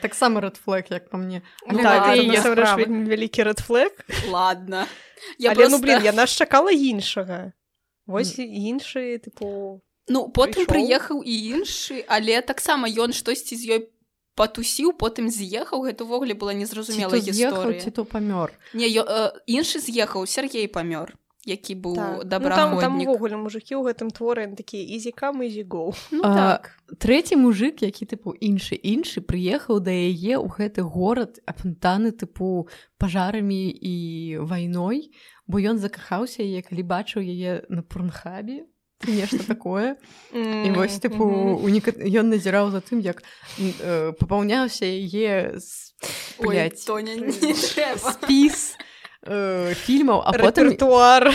[0.00, 4.86] таксама рэдфлек як по мне ну, да, вялікі рэдфлек ладно.
[5.38, 5.78] Я Але, просто...
[5.78, 7.52] ну блин яна ж чакала іншага
[8.06, 13.80] вось іншы тыпу ну потым прыехаў і іншы але таксама ён штосьці з ёй
[14.36, 20.26] патусіў потым з'ехаў гэта ўвогуле была незразумела гісторыя ці то памёр не э, іншы з'ехаў
[20.26, 22.24] Сергей памёр які быў так.
[22.28, 26.72] добраходнік ну, увогуле мужикі ў гэтым творы такі ізікам ізігоў ну, так.
[26.98, 33.68] трэці мужик які тыпу іншы іншы прыехаў да яе ў гэты горад апантаны тыпу пажарамі
[33.70, 33.94] і
[34.44, 35.12] вайной
[35.46, 38.64] бо ён закахаўся яе калі бачыў яе на пурнхабе
[39.06, 39.96] нешта такое.
[40.32, 41.92] І вось тыпу у нека...
[41.92, 43.22] ён назіраў за тым як
[43.58, 45.60] э, папаўняўся яе
[48.00, 48.76] спіс
[49.26, 51.32] э, фільмаў а потым туар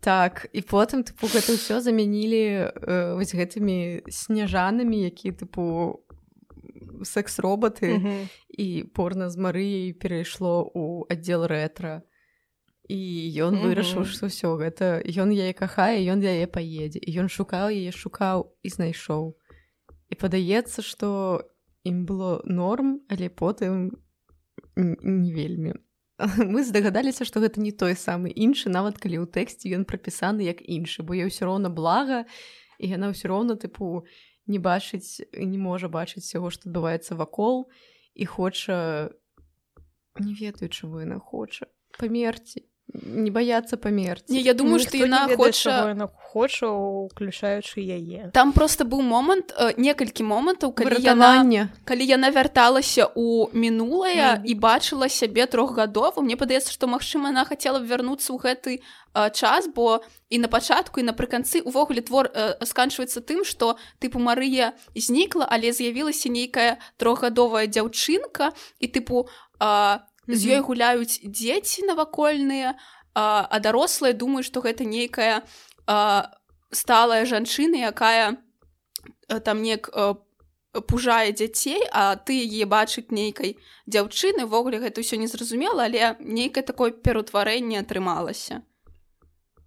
[0.00, 6.00] так і потым тыпу гэта ўсё замянілі э, вось гэтымі сняжанамі які тыпу
[7.04, 7.98] секс-роботы.
[7.98, 8.28] Mm -hmm.
[8.58, 12.02] і порна з марыяй перайшло у аддзел рэтра
[12.88, 12.98] і
[13.40, 17.92] ён вырашыў што ўсё гэта ён яе кахае ён яе паедзе і ён шукаў яе
[17.92, 19.34] шукаў і знайшоў
[20.10, 21.40] і падаецца што
[21.82, 23.90] ім было норм але потым
[24.76, 25.74] не вельмі
[26.38, 30.62] мы здагадаліся што гэта не той самы іншы нават калі ў тэксце ён прапісаны як
[30.62, 32.24] іншы бо я ўсё роўна блага
[32.78, 34.06] і яна ўсё роўна тыпу
[34.46, 37.66] не бачыць не можа бачыць сяго што адбываецца вакол
[38.14, 39.10] і хоча
[40.20, 41.66] не ведаю чаго яна хоча.
[41.98, 48.30] Памерці не баяцца памерці не я думаю што яна хоча хоча уключаючы яе.
[48.34, 54.54] Там просто быў момант э, некалькі момантаў калі яна калі яна вярталася у мінулае і
[54.58, 59.70] бачыла сябе трохгадову мне падаецца што магчыма она хацела б вярнуцца ў гэты э, час
[59.70, 65.46] бо і на пачатку і напрыканцы увогуле твор э, сканчваецца тым што тыпу Марыя знікла
[65.46, 68.50] але з'явілася нейкая трохгадовая дзяўчынка
[68.82, 69.30] і тыпу
[69.62, 72.74] а з ёй гуляюць дзеці навакольныя
[73.14, 75.42] а, а дарослыя думаюць што гэта нейкая
[76.72, 78.36] сталая жанчына якая
[79.44, 79.90] там неяк
[80.88, 83.56] пужае дзяцей а ты яе бачыць нейкай
[83.86, 88.64] дзяўчыны ввогуле гэта ўсё незразумела але нейкае такое пераўтварэнне атрымалася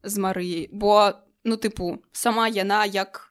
[0.04, 0.68] з марыяй.
[0.72, 3.27] Бо ну тыпу сама яна як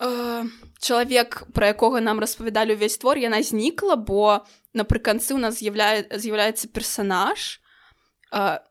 [0.00, 0.44] э,
[0.80, 6.68] чалавек пра якога нам распавядалі ўвесь твор яна знікла бо напрыканцы у нас з'яўляе з'яўляецца
[6.68, 7.60] персонаж
[8.34, 8.64] а,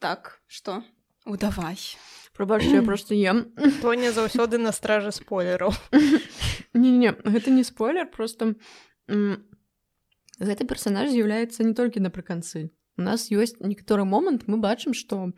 [0.00, 0.82] так что
[1.24, 1.78] удавай.
[2.32, 3.52] Прабач я просто ем.
[3.82, 5.72] То не заўсёды на стражы спойлераў.
[6.76, 8.54] Не не гэта не спойлер просто
[9.08, 12.68] гэты персонаж з'яўляецца не толькі напрыканцы.
[12.98, 15.32] У нас ёсць некаторы момант мы бачым что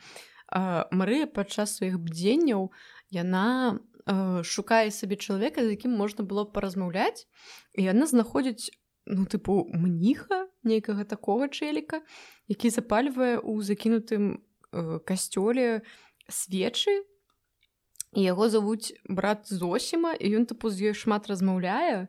[0.51, 2.73] Марыя падчас сваіх бдзенняў
[3.15, 7.29] яна шукае сабе чалавека з якім можна было паразмаўляць
[7.77, 8.73] і яна знаходзіць
[9.05, 12.01] ну тыпу мніха нейкага такога чэліка
[12.49, 14.41] які запальвае ў закінутым
[14.73, 15.85] э, касцёле
[16.29, 17.05] свечы
[18.17, 22.09] яго завуць брат зосіма і ён тыпу з ёй шмат размаўляе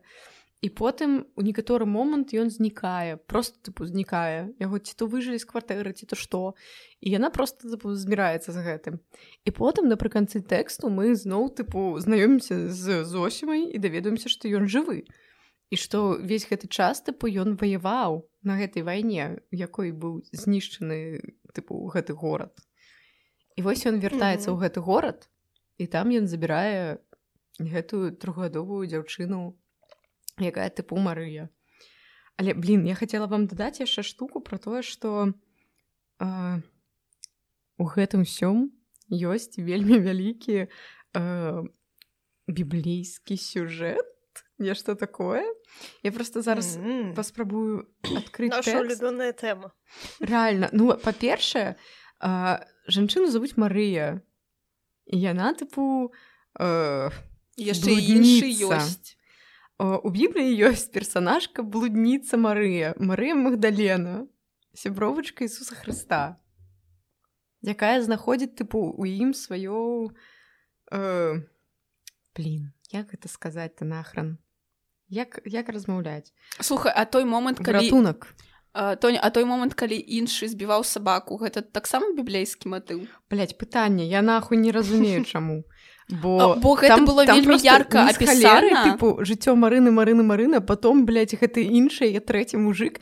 [0.68, 4.52] потым у некаторы момант ён знікае просто тыпу знікае.
[4.60, 6.52] Яго ці то выжылі з кватэры ці то што.
[7.00, 9.00] І яна просто збіраецца з гэтым.
[9.48, 15.08] І потым напрыканцы тэксту мы зноў тыпу знаёмімся з зосімай і даведаемся што ён жывы.
[15.72, 21.24] І што весь гэты час тыпу ён ваяваў на гэтай вайне якой быў знішчаны
[21.56, 22.52] тыпу гэты горад.
[23.56, 24.64] І вось ён вяртаецца ў mm -hmm.
[24.68, 25.28] гэты горад
[25.80, 27.00] і там ён забірае
[27.56, 29.56] гэтую трохгадовую дзяўчыну
[30.46, 31.48] якая тыпу марыя
[32.36, 35.32] але блин я хацела вам дадаць яшчэ штуку про тое что
[36.20, 36.60] э,
[37.76, 38.72] у гэтым сём
[39.10, 41.62] ёсць вельмі вялікі э,
[42.46, 44.06] біблейскі сюжэт
[44.58, 45.54] нешта такое.
[46.02, 47.14] Я просто зараз mm -hmm.
[47.14, 49.70] паспрабую адкрыць любёная тэма.
[50.20, 51.74] Реально ну па-першае
[52.88, 54.20] жанчыну завуць Марыя.
[55.06, 56.12] Яна тыпу
[57.56, 59.16] яшчэ іншы ёсць
[59.80, 64.28] у бібліі ёсць персонажка блудніца Марыя Марыя Магдалена
[64.76, 66.36] сябровачка Ісуса Хрыста
[67.64, 70.12] якая знаходзіць тыпу у ім сваё
[70.92, 71.40] э,
[72.36, 74.36] блин як гэта сказаць то нахран
[75.08, 78.36] як як размаўляць слухай а той момант калі ратунак
[78.72, 84.04] а, той а той момант калі іншы збіваў сабаку гэта таксама біблейскі матыў блять пытанне
[84.04, 85.64] я нахуй не разумею чаму
[86.10, 88.84] бо А, бо гэта было вельмі просто ярка апісана.
[88.84, 93.00] тыпу жыццё марыны марыны марына потом блять гэты іншы я трэці мужик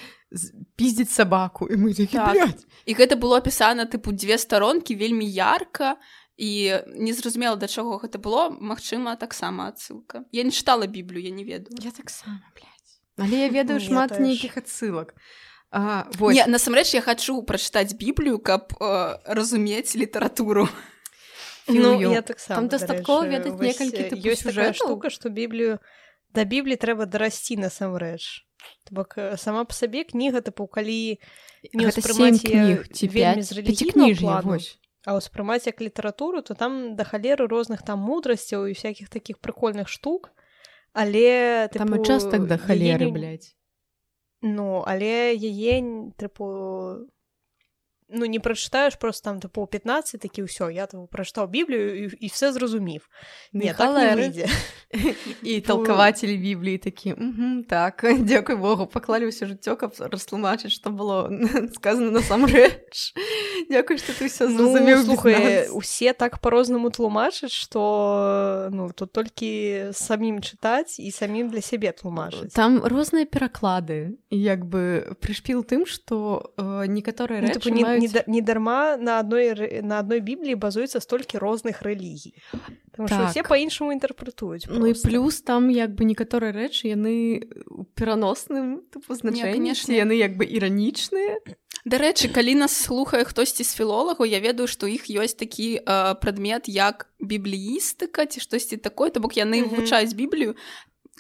[0.76, 2.32] пиздзіць сабаку і мы такі, Так.
[2.32, 2.66] «Блядь».
[2.84, 5.96] і гэта было апісана тыпу дзве старонкі вельмі ярка
[6.36, 11.44] і незразумела да чаго гэта было магчыма таксама адсылка я не чытала біблію я не
[11.44, 12.92] ведаю я таксама блядь.
[13.16, 15.14] але я ведаю Я шмат нейкіх адсылак
[15.70, 20.68] а, вось Не, насамрэч я хачу прачытаць біблію каб э, разумець літаратуру
[21.68, 25.78] Ну, я таксама Там дастаткова ведаць некалькі тыпу ёсць такая штука што біблію
[26.32, 28.44] да бібліі трэба дарасці насамрэч
[28.84, 31.20] То бок сама па сабе кніга тыпу калі
[31.72, 34.58] не ўспрымаць вельмі з рэлігійнага
[35.08, 39.88] а ўспрымаць як літаратуру то там да халеры розных там мудрасцяў і всякихх таких прыкольных
[39.88, 40.30] штук.
[40.92, 43.56] Але там і тыпу, час так да халеры не- блядь.
[44.42, 45.80] Ну але яе
[46.18, 47.08] тыпу
[48.08, 52.26] ну не прачытаеш просто там тыпу 15 такі ўсё я тыпу прачытаў біблію і, і
[52.28, 53.08] все зразумів
[53.52, 54.46] не, так не
[55.42, 61.28] і толкавацелі бібліі такі «Мгм, так дзякуй богу паклалі ўсё жыццё каб растлумачыць што было
[61.76, 63.12] сказано насамрэч
[63.70, 70.40] Дякуй што ты Ну, зразумеў слухай усе так по-рознаму тлумачаць што ну тут толькі самім
[70.40, 76.86] чытаць і самім для сябе тлумачыць там розныя пераклады як бы прышпіл тым што э,
[76.88, 81.38] некаторыя Ну, рэчы не, не, да- не дарма на адной на адной бібліі базуецца столькі
[81.38, 82.34] розных рэлігій
[82.96, 83.30] Таму што Так.
[83.30, 89.72] усе па-іншаму інтэрпрэтуюць Ну і плюс там як бы некаторыя рэчы яны у пераносным значэнні
[89.74, 91.38] яны як бы іранічныя
[91.86, 96.68] Дарэчы калі нас слухае хтосьці з філолагу я ведаю што іх ёсць такі э, прадмет
[96.68, 99.70] як бібліістыка ці штосьці такое то бок яны Мгм.
[99.70, 100.54] вывучаюць біблію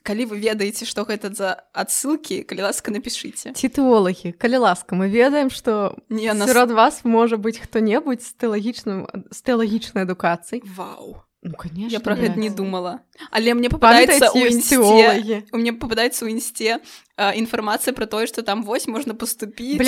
[0.08, 3.52] калі вы ведаеце што гэта за адсылкі калі ласка напішыце.
[3.52, 6.48] Ці тэолагі калі ласка мы ведаем што не нас...
[6.48, 10.64] сярод вас можа быць хто-небудзь з тэалагічным з тэалагічнай адукацыяй.
[10.64, 13.00] Вау ну, конечно, я про гэта не думала.
[13.30, 16.82] Але мне попадаецца у тэолагі у мне попадаецца ў інсце
[17.14, 19.78] а, інфармацыя про тое што там вось можна паступіць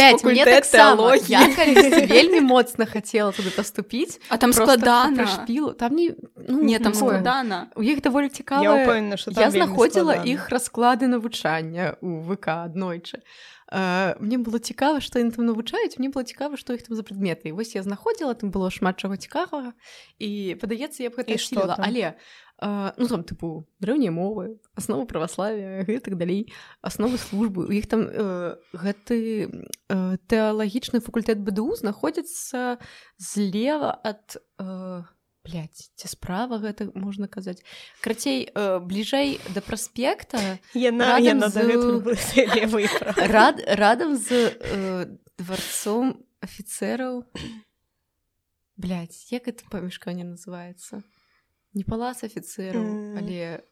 [1.27, 1.43] я
[2.15, 5.27] вельмі моцна хацела туды паступіць а там складана.
[5.27, 5.75] прышпілу.
[5.75, 7.67] там не ну, не там складана.
[7.75, 9.19] у іх даволі я цікава я вельмі
[9.51, 15.99] знаходзіла іх расклады навучання у ВК аднойчы Uh, мне было цікава што яны там навучаюць
[15.99, 17.51] мне было цікава што іх там за прадметы.
[17.51, 19.73] І вось я знаходзіла там было шмат чаго цікавага
[20.19, 21.39] і падаецца я б гэта
[21.77, 21.79] там?
[21.79, 22.19] але
[22.63, 26.53] uh, ну там тыпу дрэўнія мовы асновы праваславия гэтак далей
[26.83, 27.67] асновы службы.
[27.67, 29.49] У іх там uh, гэты
[29.89, 32.79] uh, тэалагічны факультэт БДУ знаходзіцца
[33.17, 35.07] злева ад uh,
[35.45, 37.65] Блядь, ці справа гэта можна казаць
[38.05, 41.65] крацей э, бліжэй да праспекта яна яна з-
[43.33, 47.25] рад радам з э, дворцом афіцераў
[48.77, 51.03] Блядь, як это памяшканне называется
[51.75, 53.17] не палац афіцераў М.
[53.17, 53.65] але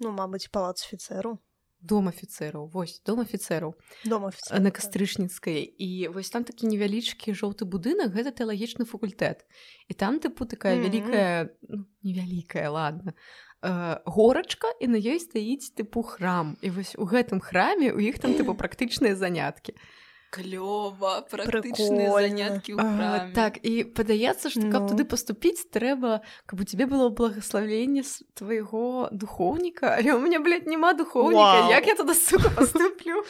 [0.00, 1.38] ну мабыць палац офіцеру
[1.80, 5.62] дом афіцераў вось дом афіцераў дом на офіцер кастрычніцкай.
[5.64, 9.44] І вось там такі невялічкі жоўты будынак гэта тэалагічны факультэт.
[9.88, 10.84] І там тыпу такая Мгм.
[10.84, 13.14] вялікая ну, невялікая ладно
[13.62, 16.56] э, горачка і на ёй стаіць тыпу храм.
[16.60, 19.74] І вось у гэтым храме у іх там тыпу практычныя заняткі
[20.30, 23.32] клёва практычныя заняткі А, храме.
[23.34, 24.88] так і падаецца што каб Ну.
[24.94, 30.66] туды паступіць трэба каб у тебе было благословенне з твайго духоўніка але у меня блядь,
[30.66, 31.70] няма духоўніка Вау.
[31.70, 33.24] як я туда сука паступлю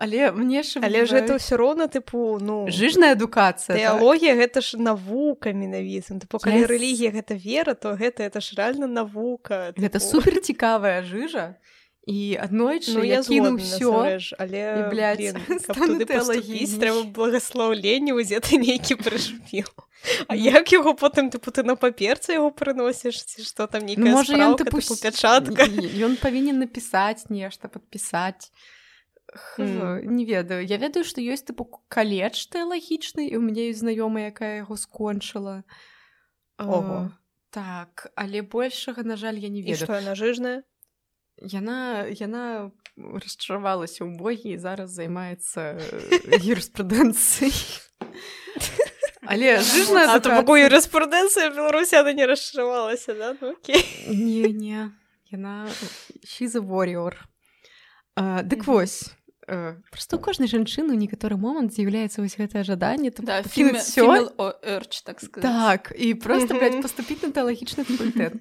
[0.00, 3.84] але мне ж але ж гэта ўсё роўна тыпу ну жыжная адукацыя так?
[3.84, 6.72] тэалогія гэта ж навука менавіта тыпу калі Yes.
[6.72, 10.08] рэлігія гэта вера то гэта это ж рэальна навука Гэта тыпу.
[10.08, 11.60] супер цікавая жыжа
[12.10, 16.80] і аднойчы Ну я кіну ўсё але блядь, блін, каб стану туды паступіць тэалагіняй.
[16.82, 19.70] трэба благослаўленне узеты нейкі прышпіл
[20.26, 24.12] А як яго потым тыпу ты на паперцы яго прыносіш ці што там Ну, нейкая
[24.16, 28.50] можа ён тыпу пячатка ён павінен напісаць нешта падпісаць
[29.30, 29.62] Хз,
[30.10, 30.66] не ведаю.
[30.66, 35.62] Я ведаю што ёсць тыпу каледж тэалагічны і у мяне ёсць знаёмая якая яго скончыла
[36.58, 37.12] Ого.
[37.54, 39.86] так але большага на жаль я не ведаю.
[39.86, 39.92] што
[41.42, 45.78] яна яна расчаравалася ў богі і зараз займаецца
[46.52, 47.54] юрыспрудэнцыяй
[49.26, 54.48] але жыжная А то пакуль адукацыя- юрыспрудэнцыя Беларусі она не расчаравалася да ну, окей не
[54.52, 54.90] не
[55.30, 55.66] яна
[56.56, 57.14] a warrior
[58.16, 58.72] а, дык Мгм.
[58.74, 59.14] вось
[59.46, 63.42] э, просто у кожнай жанчыны ў некаторы момант з'яўляецца вось гэтае жаданне Да,
[64.62, 65.42] urge, так сказать.
[65.46, 66.82] так і просто блядь, Мгм.
[66.82, 68.34] паступіць на тэалагічны факультэт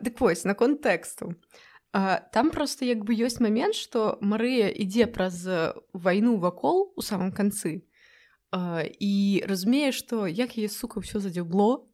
[0.00, 5.42] дык вось на контэксту А, там просто як бы ёсць момент што Марыя ідзе праз
[5.46, 7.82] э, вайну вакол у самом канцы
[8.50, 11.86] А, і разумее што як яе сука ўсё задзюбло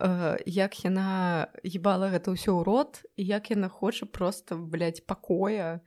[0.00, 5.80] э, як яна ебала гэта ўсё ў рот як яна хоча просто блядь, пакоя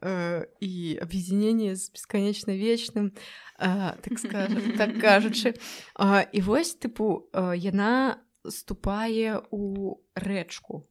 [0.00, 3.12] э, і аб'ядзянение з бесканечна вечным
[3.60, 5.56] э, так скажа, так кажучы
[5.96, 10.88] А, і вось тыпу яна ступае у рэчку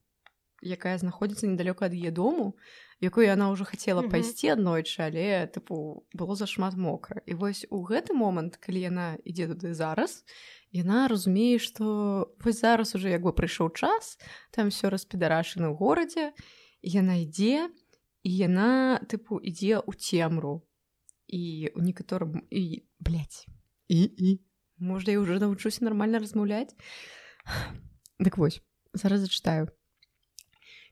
[0.62, 2.54] якая знаходзіцца недалёка ад яе дому
[3.02, 8.14] якую яна ўжо хацела пайсці аднойчы але тыпу было зашмат мокра і вось у гэты
[8.14, 10.22] момант калі яна ідзе туды зараз
[10.70, 14.22] яна разумее што вось зараз уже як бы прыйшоў час
[14.54, 16.32] там все распідарашана ў горадзе
[16.86, 17.74] яна ідзе
[18.22, 20.62] і яна тыпу ідзе ў цемру
[21.26, 23.48] і у некаторым і блядь,
[23.88, 24.30] і і
[24.78, 26.76] можа я уже навучуся нармальна размаўляць
[28.22, 28.62] дык вось
[28.94, 29.74] зараз зачытаю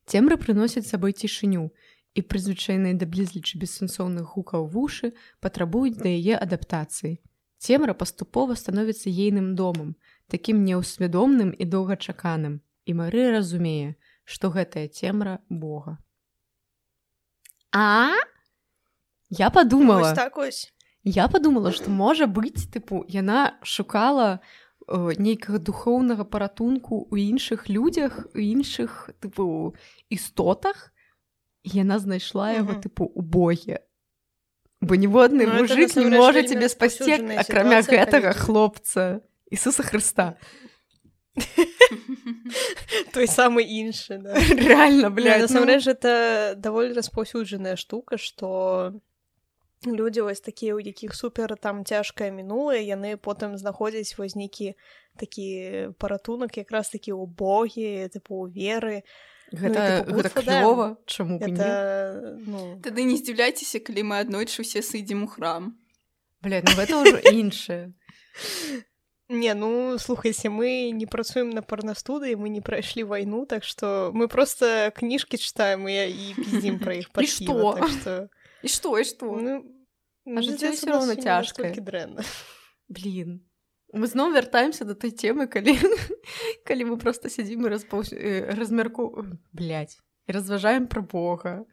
[0.10, 1.70] цемры прыносяць з сабой цішыню
[2.18, 5.14] і прызвычайныя да блізлічы бессэнсоўных гукаў вушы
[5.46, 7.20] патрабуюць да яе адаптацыі
[7.62, 9.94] цемра паступова становіцца ейным домам
[10.34, 13.94] такім неўсвядомным і доўгачаканым і Мары разумее
[14.30, 15.98] што гэтая цемра Бога.
[17.74, 18.14] А?
[19.30, 20.10] Я подумала.
[20.10, 20.74] Вось так ось?
[21.04, 24.40] Я подумала, што можа быць тыпу яна шукала
[25.18, 29.76] нейкага духоўнага паратунку ў іншых людзях, у іншых тыпу
[30.10, 30.92] істотах.
[31.64, 32.82] Яна знайшла яго Мгм.
[32.82, 33.80] тыпу у боге.
[34.82, 39.22] Бо ніводны Ну, мужик не можа цябе спасці акрамя гэтага калі- хлопца
[39.52, 40.38] Ісуса Хрыста.
[43.14, 44.36] той самы іншы да.
[44.56, 48.94] Реально, Бля, ну, насамрэч это даволі распаўсюджаная штука што
[49.86, 54.76] людзі вось такія у якіх супер там цяжкае мінулае яны потым знаходзяць вось нейкі
[55.16, 59.04] такі паратунак якраз такі ў богі тыпу веры
[59.52, 65.26] гэта, тыпу, гэта клёва, чаму это ну Тады не здзіўляйцеся, калі мы аднойчы ўсе сыдзем
[65.26, 65.74] у храм.
[66.42, 67.94] Блядь, ну гэта ўжо іншае.
[69.30, 74.28] не ну слухайце мы не працуем на парнастудыі мы не прайшлі вайну так што мы
[74.28, 77.78] просто кніжкі чытаем і, і піздзім пра іх пад што?
[77.78, 78.12] так што
[78.64, 79.36] І што і што?
[79.40, 79.64] Ну,
[80.28, 81.66] А жыццё здаецца, ўсё у нас роўна не цяжкае.
[81.70, 82.22] настолькі дрэнна.
[82.90, 83.30] Блин.
[83.94, 85.74] Мы зноў вяртаемся да той темы калі
[86.68, 88.14] калі мы просто сядзім і распаўс...
[88.14, 89.98] э, размярку блядь,
[90.28, 91.66] і разважаем пра Бога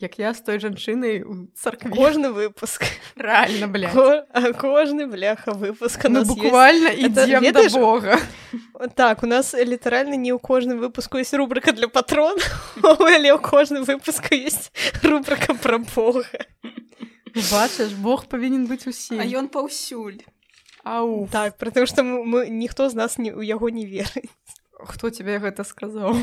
[0.00, 2.84] як я з той жанчынай у царкве Кожны выпуск.
[3.16, 3.92] реально блядь.
[3.92, 8.18] Ко- Кожны бляха выпуск у Мы нас буквально да ведаеш, Бога.
[8.94, 12.40] Так, у нас літаральна не ў кожным выпуску есть рубрика для патрона,
[12.82, 14.70] але ў кожным выпуску есть
[15.02, 16.26] рубрика пра Бога.
[17.34, 18.86] бачыш Бог павінен быць
[19.18, 20.22] А ён паўсюль.
[20.84, 24.30] Ау Так, потому что мы, мы ніхто з нас не, у яго не верыць.
[24.78, 26.14] хто тебе гэта сказаў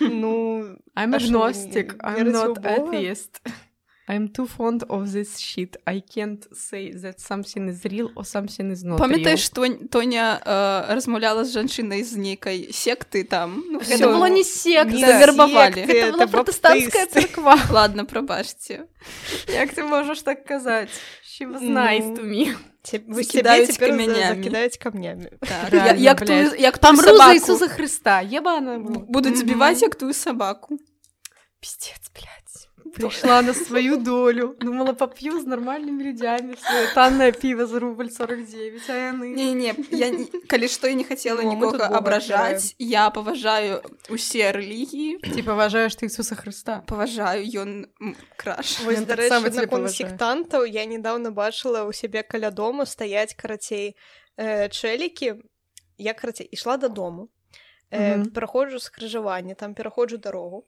[0.00, 2.92] Ну, I'm А што, вы agnostic, не I'm верыце ў not Бога?
[2.92, 3.40] atheist.
[4.06, 5.76] I'm too fond of this shit.
[5.86, 9.46] I can't say that something is real or something is not Памятаеш, real.
[9.48, 13.64] што Тоня э, размаўляла з жанчынай з нейкай секты там.
[13.70, 14.12] Ну, Гэта всё.
[14.12, 14.92] было не секта.
[14.94, 15.74] Не завербавалі.
[15.74, 17.12] секты, Гэта была это пратэстанцкая баптысты.
[17.20, 17.56] царква.
[17.72, 18.84] Ладно, прабачце.
[19.48, 20.90] Як ты можаш так казаць?
[21.24, 22.54] She was nice Ну, to me.
[22.82, 24.42] Те- Вы Закидаюць себе теперь за- камянямі.
[24.42, 25.28] закидаюць камнямі.
[25.40, 25.70] Так.
[25.72, 26.28] Реально, Я- як блядь.
[26.50, 27.36] тую, як Там тую руза сабаку.
[27.36, 28.20] Ісуса Христа.
[28.22, 28.78] Ебана.
[28.78, 30.76] Б- Будуць збіваць як тую сабаку.
[31.60, 32.43] Пиздец, блядь.
[32.94, 34.56] Пришла на свою долю.
[34.60, 39.34] Думала, попью с нормальными людьми свое танное пиво за рубль 49, а яны...
[39.34, 42.74] Не-не, я не- калі што я не хацела Ну, нікога абражаць.
[42.78, 45.18] Я паважаю усе рэлігіі.
[45.22, 46.82] Ты паважаеш ты Ісуса Христа.
[46.86, 47.86] Паважаю ён
[48.36, 48.78] краш.
[48.84, 49.88] Паважае.
[49.88, 53.96] сектантаў я недавно бачыла ў сябе каля дома стаяць карацей
[54.36, 55.42] э, чэлікі
[55.98, 57.28] я карацей ішла дадому
[57.90, 58.30] э, Мгм.
[58.32, 60.66] праходжу скрыжаванне там пераходжу дарогу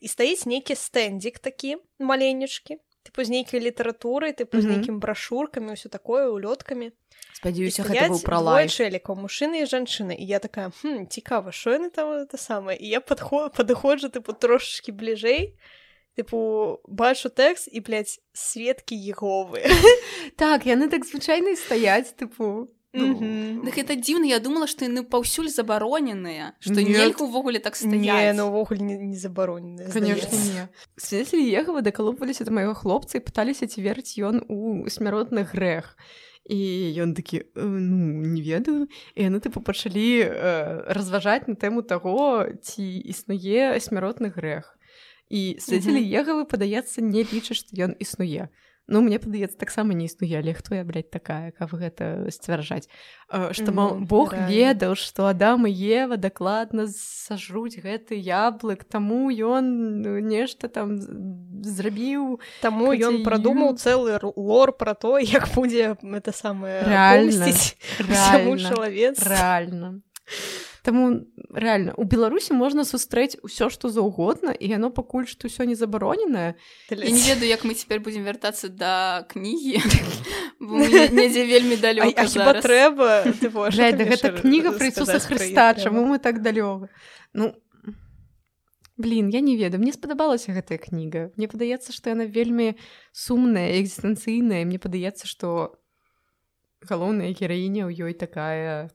[0.00, 4.72] і стаіць нейкі стэндзік такі маленечкі тыпу з нейкай літаратурай тыпу з Мгм.
[4.76, 6.92] нейкім брашуркамі ўсё такое улёткамі
[7.36, 8.72] Спадзяюся, гэта быў пра лайф.
[8.76, 12.88] чэлікаў мужчыны і жанчыны і я такая хм, цікава що яны там это самае і
[12.88, 15.56] я падход падыходжу тыпу трошачкі бліжэй
[16.18, 19.64] тыпу бачу тэкст і блядь, сведкі еговы
[20.36, 22.68] Так, яны так звычайна стаяць, тыпу.
[22.92, 23.62] Мгм.
[23.62, 28.34] Дык гэта дзіўна, я думала, што яны паўсюль забароненыя, што нельга ўвогуле так не стаяць.
[28.34, 30.66] ну ўвогуле не, не забаронены Конечно, не.
[30.98, 35.94] Свидетели Егова доколупваліся да майго хлопца і пыталіся ці верыць ён у смяротны грэх.
[36.50, 41.86] І ён такі «Э, ну не ведаю і яны тыпу пачалі э, разважаць на тэму
[41.86, 44.74] таго ці існуе смяротны грэх
[45.30, 48.50] і свяцілі егавы падаецца не лічыць што ён існуе
[48.90, 52.90] Ну мне падаецца таксама не існуе але хто я блядь, такая каб гэта сцвярджаць
[53.54, 60.18] што мол Бог ведаў што Адам і Ева дакладна сажруць гэты яблык таму ён ну,
[60.18, 60.98] нешта там
[61.62, 67.54] зрабіў Таму ён прадумаў цэлы лор пра то як будзе это самае рэальна
[68.58, 70.00] чалавек рэальна.
[70.90, 71.22] Таму
[71.54, 76.58] рэальна у Беларусі можна сустрэць усё што заўгодна і яно пакуль што ўсё не забароненае
[76.90, 79.78] Я не ведаю як мы цяпер будзем вяртацца да кнігі
[81.14, 82.26] недзе вельмі далёка
[82.58, 83.22] трэба
[84.02, 86.90] гэта кніга пра Ісуса Хрыста чаму мы так далёка
[87.38, 87.54] Ну
[88.98, 92.74] блин я не ведаю мне спадабалася гэтая кніга Мне падаецца што яна вельмі
[93.14, 95.78] сумная экзістэнцыйная мне падаецца што
[96.82, 98.90] галоўная гераіня ў ёй такая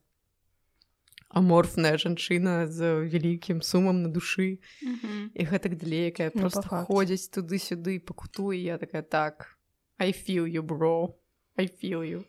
[1.36, 5.24] аморфная жанчына з вялікім сумам на душы mm -hmm.
[5.36, 9.58] і гэтак далей якая ну, просто ходзіць туды-сюды пакутуе я такая так
[10.00, 11.14] I feel you bro.
[11.58, 12.24] I feel you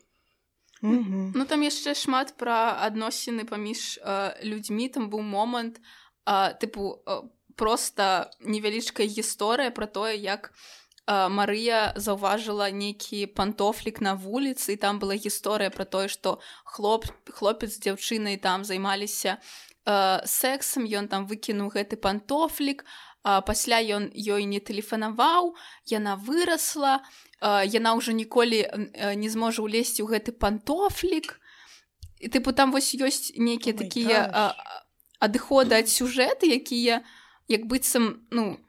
[0.83, 1.31] mm -hmm.
[1.35, 5.81] Ну там яшчэ шмат пра адносіны паміж э, людзьмі там быў момант
[6.25, 7.23] э, тыпу э,
[7.55, 14.99] просто невялічкая гісторыя пра тое як у Марыя заўважыла нейкі пантофлік на вуліцы і там
[14.99, 19.39] была гісторыя пра тое што хлоп хлопец з дзяўчынай там займаліся
[19.87, 22.83] э, сексам ён там выкінуў гэты пантофлік
[23.23, 25.55] а пасля ён ёй не тэлефанаваў
[25.87, 26.99] яна вырасла
[27.39, 31.39] э, яна ўжо ніколі э, не зможа ўлезці ў гэты пантофлік.
[32.19, 34.19] І тыпу там вось ёсць нейкія oh такія
[35.23, 36.99] адыходы ад сюжэты якія
[37.47, 38.59] як быццам ну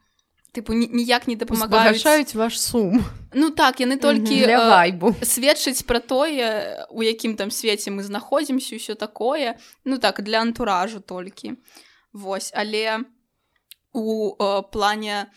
[0.53, 3.05] тыпу ніяк не дапамагаюць ваш сум.
[3.34, 5.12] Ну так яны толькі вайбу.
[5.20, 11.01] сведчыць пра тое у якім там свеце мы знаходзімся ўсё такое ну так для антуражу
[11.01, 11.61] толькі
[12.12, 13.05] Вось але
[13.92, 15.28] у э, плане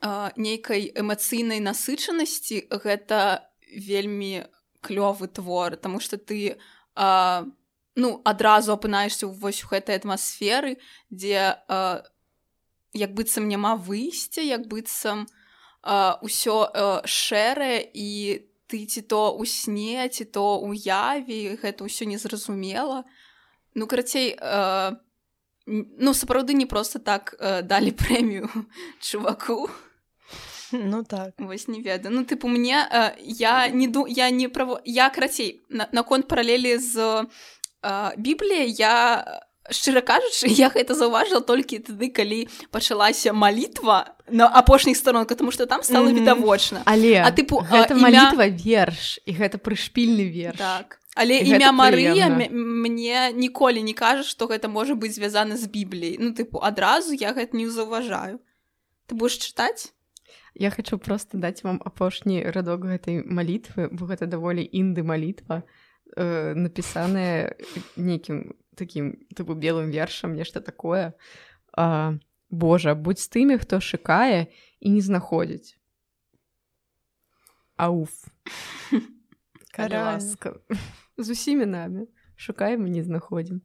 [0.00, 4.48] э, нейкай эмацыйнай насычанасці гэта вельмі
[4.80, 6.56] клёвы твор Таму что ты
[6.96, 7.44] э,
[7.94, 10.80] ну адразу апынаешься вось у гэтай атмасферы
[11.10, 12.02] дзе э,
[12.92, 15.26] як быццам няма выйсця як быццам
[15.82, 16.56] ўсё
[17.04, 18.08] шэрае і
[18.72, 23.04] ты ці то ў сне ці то уяве гэта ўсё незразумела.
[23.76, 24.96] Ну карацей а,
[25.66, 28.48] ну сапраўды не просто так а, далі прэмію
[29.00, 29.68] чуваку.
[30.72, 31.36] Ну так.
[31.36, 32.16] Вось не ведаю.
[32.16, 36.78] Ну тыпу мне а, я не ду я не право я карацей наконт на паралелі
[36.78, 37.26] з
[38.16, 38.96] біблія я
[39.70, 45.66] шчыра кажучы я гэта заўважыла толькі тады калі пачалася малітва на апошніх сторонках тому что
[45.66, 46.20] там стало mm -hmm.
[46.20, 46.82] відавочна.
[46.84, 48.02] Але а тыпу гэта імя...
[48.02, 50.98] малітва верш і гэта прышпільны вер так.
[51.14, 56.16] Але і імя Марыя мне ніколі не кажа што гэта можа быць звязана з бібліяй.
[56.20, 58.40] Ну тыпу адразу я гэта не заўважаю.
[59.06, 59.92] Ты будешь чытаць?
[60.54, 65.62] Я хочу просто даць вам апошні радок гэтай малітвы бо гэта даволі інды малітва
[66.16, 67.54] э, напісаная
[67.96, 68.52] нейкім
[68.82, 71.14] таким тыпу белым вершам нешта такое.
[71.76, 72.18] А,
[72.50, 74.50] Божа будь з тымі хто шыкае
[74.82, 75.78] і не знаходзіць.
[77.78, 78.26] Ауф.
[79.78, 80.58] Ласка.
[81.16, 82.06] З усімі намі.
[82.36, 83.62] Шукаем не знаходзім.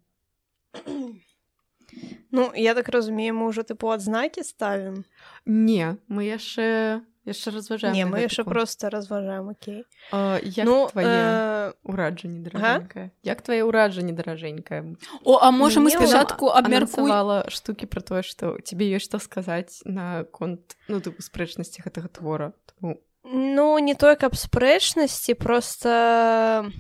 [2.32, 5.04] Ну я так разумею мы ўжо тыпу адзнакі ставім
[5.46, 9.84] не мы яшчэ яшчэ разважаем не мы яшчэ просто разважаем Окей.
[10.12, 17.86] Ну твоя ураджанне даражэнькая як твоя ураджанне даражэнькая о а можа мы спачатку абмеркавала штукі
[17.86, 22.54] про тое што тебе ёсць што сказаць на конт ну ты спрэчнасці гэтага твора.
[22.68, 23.00] Тому...
[23.24, 26.72] ну не той каб спрэчнасці просто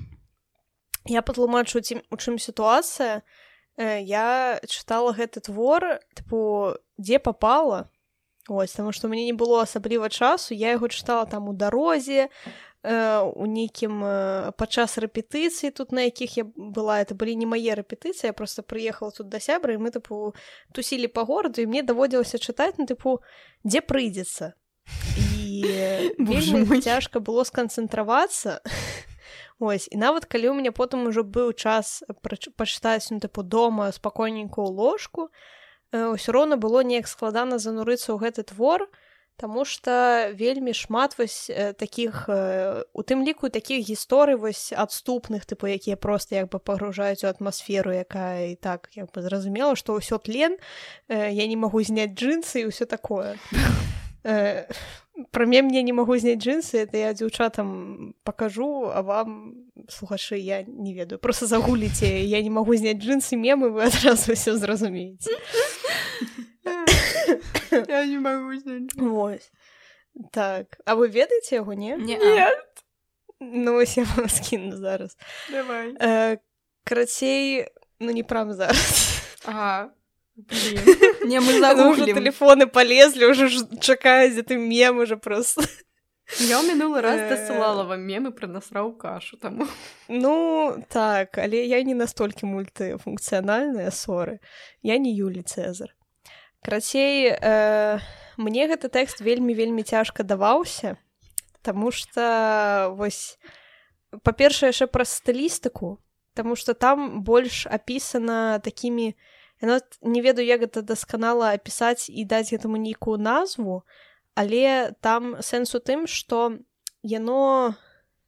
[1.08, 3.24] я патлумачу у чым сітуацыя
[3.78, 7.88] я чытала гэты твор тыпу дзе попала
[8.48, 10.54] Ось, таму што мне не было асабліва часу.
[10.56, 12.30] Я яго чытала там у дарозе
[12.84, 17.76] э, у нейкім э, падчас рэпетыцыі тут на якіх я была это былі не мае
[17.76, 20.32] рэпетыцыі я просто прыехала тут да сябры і мы тыпу
[20.72, 23.20] тусілі па гораду і мне даводзілася чытаць ну тыпу
[23.68, 24.56] дзе прыйдзецца
[26.80, 28.64] цяжка было сканцэнтравацца
[29.60, 32.00] Ось і нават калі ў мяне потым ужо быў час
[32.56, 35.36] пачытаць ну тыпу дома спакойненькую ложку то
[36.14, 38.88] ўсё роўна было неяк складана занурыцца ў гэты твор
[39.38, 41.46] Таму што вельмі шмат вось
[41.78, 47.30] такіх у тым ліку такіх гісторый вось адступных тыпу якія просто як бы пагружаюць у
[47.30, 50.58] атмасферу якая і так як бы зразумела што ўсё тлен
[51.10, 53.38] я не магу зняць джинсы і ўсё такое
[55.32, 59.56] пра мне не магу зняць джинсы это я дзяўчатам пакажу а вам
[59.90, 62.06] слухашы я не ведаю просто загуліце
[62.38, 65.32] я не магу зняць джинсы мемы вы адразу ўсё зразумееце
[67.88, 68.54] Я не могу.
[68.96, 69.52] Вось.
[70.32, 71.98] Так, а вы ведаеце яго не?
[73.40, 75.18] Ну вось я вам скіну зараз.
[75.52, 75.94] давай.
[76.00, 76.38] Э,
[76.84, 77.68] Карацей,
[78.00, 79.22] ну не прям зараз.
[79.46, 79.92] Ага.
[80.38, 80.86] Блин.
[81.26, 82.16] не мы загуглим.
[82.16, 85.66] телефоны полезли, уже ж чакаюць, дзе ты мем уже просто.
[86.40, 87.30] Я ў мінулы раз Э.
[87.30, 89.66] дасылала вам мемы пра насраў кашу таму.
[90.08, 94.40] Ну так, але я не настолькі мультыфункцыянальная соры.
[94.84, 95.96] Я не Юлі Цезар.
[96.62, 98.00] Карацей, э,
[98.38, 100.98] мне гэты тэкст вельмі вельмі цяжка даваўся,
[101.64, 103.40] Таму што вось
[104.24, 105.98] па-першае яшчэ пра стылістыку,
[106.36, 112.26] Таму што там больш апісана такімі я нават не ведаю, як гэта дасканала апісаць і
[112.26, 113.84] даць гэтаму нейкую назву,
[114.36, 116.60] але там сэнс у тым, што
[117.02, 117.74] яно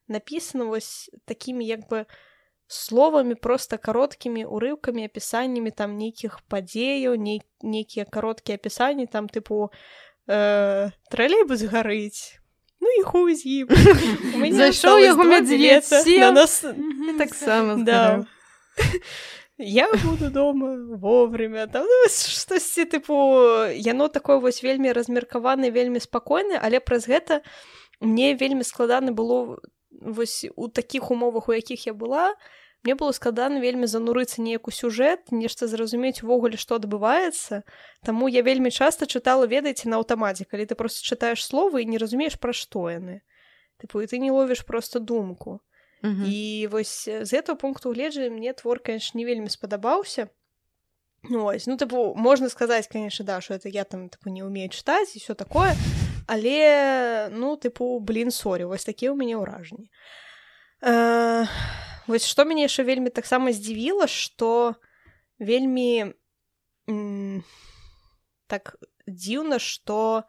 [0.08, 2.06] напісана вось такімі як бы
[2.70, 9.70] словамі просто кароткімі урыўкамі апісаннямі там нейкіх падзеяў ней, нейкія кароткія апісанні там тыпу
[10.30, 12.38] э, тралейбус гарыць
[12.80, 13.68] ну і хуй з ім
[14.62, 15.26] Зайшоў яго
[16.06, 16.20] сеў.
[16.20, 16.66] на нас.
[17.18, 18.26] Таксама да.
[19.62, 21.68] Я буду дома вовремя.
[21.68, 27.44] Там ну, штосьці тыпу яно такое вось вельмі размеркаваны вельмі спакойны але праз гэта
[28.00, 29.60] мне вельмі складана было
[29.92, 32.40] вось у такіх умовах у якіх я была
[32.88, 37.68] мне было складана вельмі занурыцца неяк у сюжэт нешта зразумець увогуле што адбываецца.
[38.08, 42.00] Таму я вельмі часта чытала ведаеце на аўтамаце калі ты просто чытаеш словы і не
[42.00, 43.28] разумееш пра што яны.
[43.76, 45.60] Тыпу і ты не ловіш просто думку
[46.02, 46.26] Мгм.
[46.26, 50.30] і вось з гэтага пункту гледжання мне твор конечно не вельмі спадабаўся
[51.24, 54.70] Ну, ось ну тыпу можна сказаць конечно да что это я там тыпу не умею
[54.70, 55.76] чытаць і все такое
[56.28, 59.92] але ну тыпу блин сорі вось такія ў мяне ўражанні
[60.80, 61.44] э,
[62.08, 64.80] вось што мяне яшчэ вельмі таксама здзівіла что
[65.40, 66.16] вельмі
[68.48, 70.24] так дзіўна что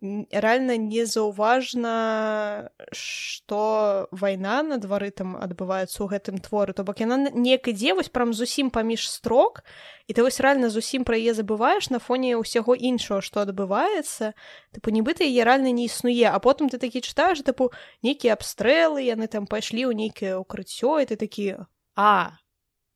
[0.00, 7.66] реально незаўважна что вайна на двары там адбываецца ў гэтым творы то бок яна неяк
[7.66, 9.66] ідзе вось прям зусім паміж строк
[10.06, 14.38] і ты вось реально зусім пра яе забываеш на фоне ўсяго іншого што адбываецца.
[14.70, 16.30] Тыпу нібыта яе реально не існуе.
[16.30, 17.74] А потым ты такі чытаеш тыпу
[18.06, 21.66] нейкія абстрэлы яны там пайшлі ў нейкае укрыццё і ты такі
[21.98, 22.38] а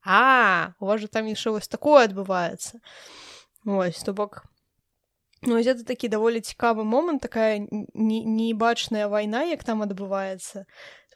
[0.07, 2.79] а у вас же там яшчэ вось такое адбываецца
[3.67, 4.47] ось то бок
[5.43, 7.59] Ну, вось гэта такі даволі цікавы момант такая
[7.95, 10.65] не- небачная вайна як там адбываецца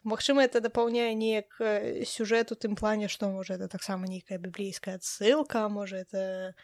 [0.07, 4.97] Магчыма это дапаўняе неяк э, сюжэт у тым плане што можа это таксама нейкая біблейская
[4.97, 6.55] адсылка можа это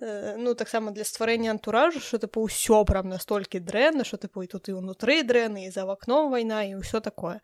[0.00, 4.46] э, ну таксама для стварэння антуражу що тыпу ўсё прям настолькі дрэнна що тыпу і
[4.46, 7.40] тут і ўнутры дрэнны і за вакном вайна і ўсё такое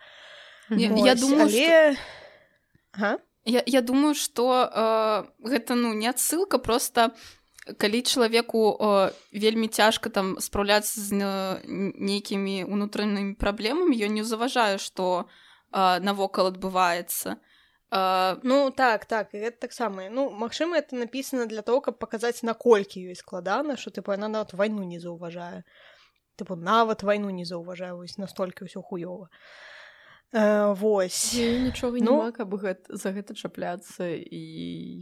[0.70, 0.96] Не, Мгм.
[1.06, 1.96] я думаю, але...
[2.92, 3.18] ага.
[3.44, 7.10] Я, я думаю, што э, гэта ну не адсылка просто
[7.78, 11.62] калі чалавеку э, вельмі цяжка там спраўляцца з э,
[11.94, 15.30] нейкімі унутранымі праблемамі ён не заўважае што
[15.70, 21.80] э, навокал адбываецца э, Ну так так гэта таксама ну магчыма это напісана для того
[21.80, 25.62] каб паказаць наколькі ёй складана што тыпу яна нават вайну не заўважае
[26.36, 29.81] тыпу нават вайну не заўважае вось настолькі ўсё хуёва э,
[30.32, 32.16] вось Ёй нічога Ну.
[32.16, 34.40] няма каб гэт, за гэта чапляцца і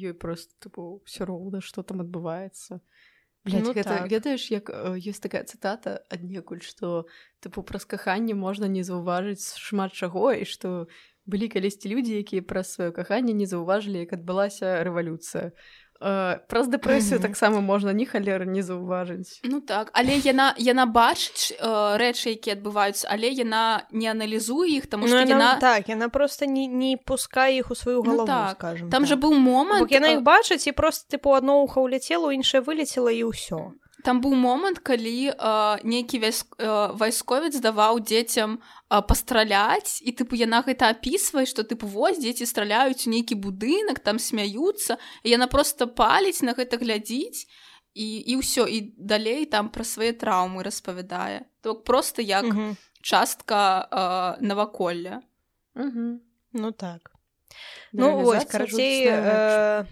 [0.02, 2.80] ёй просто тыпу все роўна што там адбываецца
[3.44, 4.10] Блядь, Ну гэта так.
[4.10, 7.06] ведаеш як э, ёсць такая цытата аднекуль што
[7.40, 10.88] тыпу праз каханне можна не заўважыць шмат чаго і што
[11.24, 15.54] былі калісьці людзі якія праз сваё каханне не заўважылі як адбылася рэвалюцыя
[16.00, 17.22] э, праз дэпрэсію Мгм.
[17.28, 22.56] таксама можна ні халеры не заўважыць ну так але яна яна бачыць э, рэчы якія
[22.56, 26.66] адбываюцца але яна не аналізуе іх таму ну, што яна, яна так яна просто не,
[26.66, 29.08] не пускае іх у сваю Ну галаву так, скажем там так.
[29.08, 33.12] же быў момант Бок яна іх бачыць і просто тыпу одно ухо ўляцела іншае вылецела
[33.12, 36.44] і ўсё там быў момант калі э, нейкі вяс...
[36.58, 38.58] э, вайсковец даваў дзецям
[38.90, 43.98] э, пастраляць і тыпу яна гэта апісвае што тыпу вось дзеці страляюць у нейкі будынак
[44.00, 47.46] там смяюцца яна просто паліць на гэта глядзіць
[47.94, 52.76] і і ўсё і далей там пра свае траўмы распавядае то просто як Мгм.
[53.02, 55.22] частка э, наваколля
[55.74, 56.20] Угу.
[56.52, 57.10] ну так
[57.92, 59.84] Ну вось карацей э,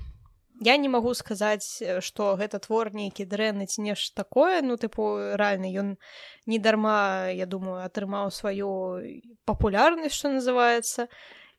[0.61, 5.37] я не магу сказаць э, што гэта твор нейкі дрэнны ці нешта такое ну тыпу
[5.39, 5.97] рэальна ён
[6.47, 8.71] не дарма я думаю атрымаў сваю
[9.47, 11.09] папулярнасць што называецца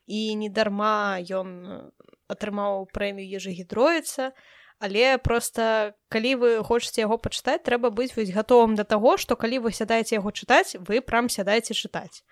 [0.06, 1.90] і не дарма ён
[2.28, 4.32] атрымаў прэмію ежагідроіца
[4.80, 9.64] але просто калі вы хочаце яго пачытаць трэба быць вось гатовым да таго што калі
[9.64, 12.24] вы сядаеце яго чытаць вы прям сядаеце чытаць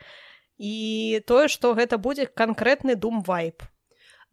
[0.59, 3.65] і тое што гэта будзе канкрэтны дум вайп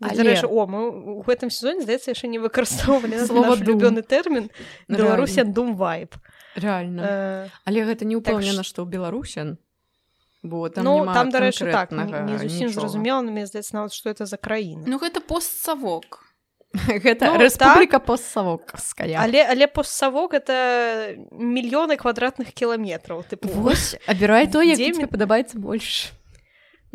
[0.01, 0.89] Але- Дарэчы, о мы
[1.19, 4.49] у гэтым сезоне здаецца яшчэ не выкарыстоўвалі Слова любёны тэрмін
[4.89, 6.15] беларусян дум вайп
[6.55, 7.01] Реально.
[7.03, 9.57] Э, Але гэта не так ўпэўнена, ш- што ў беларусен
[10.43, 14.25] бо там ну там дарэчы так не, зусім зразумела но мне здаецца нават што это
[14.29, 16.21] за краіна Ну гэта постсавок
[16.75, 24.61] гэта Ну, рэспубліка постсавокская але але постсавок это мільёны квадратных кіламетраў тыпу Вось абірай то
[24.61, 26.11] як Дзе тебе мне- падабаецца больш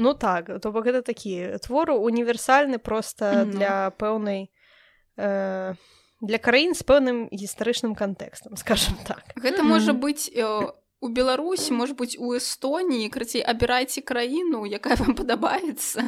[0.01, 3.53] Ну так то бок гэта такі творы універсальны просто Ну.
[3.53, 4.49] для пэўнай
[5.21, 5.75] э,
[6.21, 9.37] для краін з пэўным гістарычным кантэкстам скажем так.
[9.37, 9.69] Гэта Мгм.
[9.69, 16.03] можа быць э, у Беларусі можа быць у Эстоніі крацей абірайце краіну якая вам падабаецца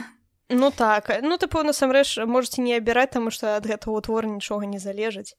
[0.53, 1.09] Ну так.
[1.22, 5.36] Ну тыпу насамрэч можете не абіраць таму што ад гэтага твора нічога не залежыць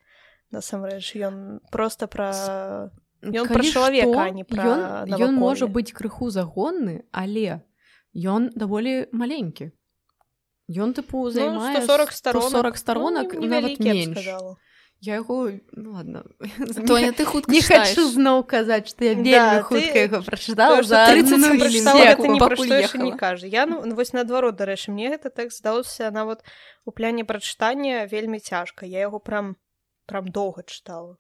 [0.54, 2.90] насамрэч ён просто пра
[3.24, 4.64] Ён пра чалавека, што, а не пра
[5.08, 7.62] ён, ён можа быць крыху загонны але
[8.16, 9.72] ён даволі маленькі
[10.72, 12.50] Ён тыпу займае ну, 140 сторонок.
[12.50, 14.18] 140 сторонок ну, і нават я менш
[15.04, 16.24] я яго ну, ладно.
[16.88, 17.90] Тоня ты хутка не чытаеш.
[17.92, 21.62] хочу зноў казаць што я Да, вельмі ты- хутка яго прачытала за 30 одну секунд
[21.62, 22.08] прачытала, секунду.
[22.08, 25.12] гэта ні пра пакуль што яшчэ не кажа я ну ну, вось наадварот дарэчы мне
[25.12, 26.46] гэты тэкст здаўся нават
[26.86, 29.58] у пляне прачытання вельмі цяжка я яго прям
[30.08, 31.18] прям доўга чытала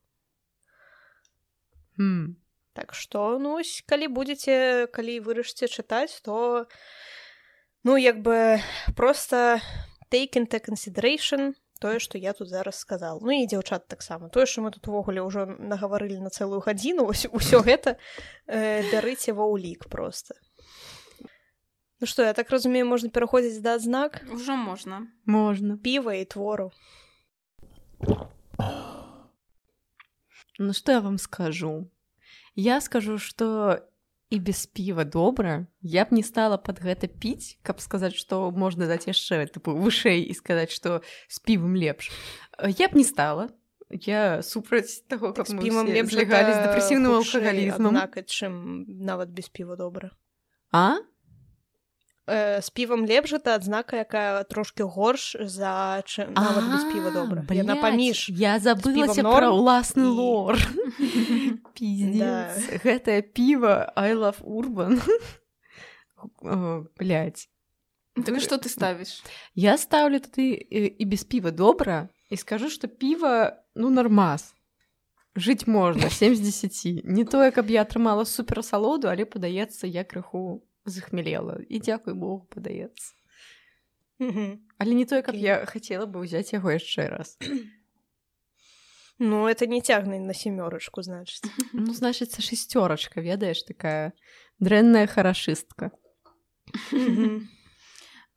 [1.99, 2.37] М.
[2.73, 6.65] Так што ну ось калі будзеце калі вырашыце чытаць то
[7.83, 8.59] ну як бы
[8.95, 9.61] просто
[10.09, 11.53] take into consideration
[11.83, 15.21] тое што я тут зараз сказал Ну і дзяўчат таксама тое што мы тут увогуле
[15.21, 17.99] ўжо нагаварылі на цэлую гадзіну усё гэта
[18.47, 20.33] э, бярыце ва ўлік просто.
[21.99, 25.07] Ну што я так разумею можна пераходзіць да адзнак Ужо можна.
[25.25, 25.77] Можна.
[25.77, 26.71] Піва і твору.
[30.59, 31.87] Ну што я вам скажу
[32.55, 33.79] я скажу что
[34.29, 38.87] і без піва добра я б не стала под гэта піць каб сказаць што можна
[38.87, 42.09] даць яшчэ тыпу вышэй і сказаць што з півам лепш
[42.57, 43.49] Э, я б не стала.
[43.89, 49.75] Я супраць таго так, как півам лепш злегалі з дэпрэсіўным алкагалізмам чым нават без піва
[49.75, 50.11] добра.
[50.71, 50.97] А
[52.27, 57.43] э, з півам лепш гэта адзнака якая трошки горш за чым нават без піва добра.
[57.51, 60.55] яна паміж я забылася пра ўласны і- лор.
[61.75, 65.01] Пиздец гэтае піва I love урбан
[66.99, 67.49] блять
[68.13, 69.23] Так што ты ставіш
[69.55, 74.53] я ставлю туды і, без піва добра і скажу што піва ну нормас.
[75.35, 80.61] Жыць можна 7 з 10 не тое каб я атрымала суперасалоду але падаецца я крыху
[80.85, 81.59] захмелела.
[81.69, 83.13] І дзякуй богу падаецца
[84.77, 85.43] але не тое каб Окей.
[85.43, 87.37] я хацела бы ўзяць яго яшчэ раз.
[89.19, 94.13] Ну это не цягнай на семёрачку значыць ну значыцца шестерочка ведаеш такая
[94.59, 95.91] дрэнная харашыстка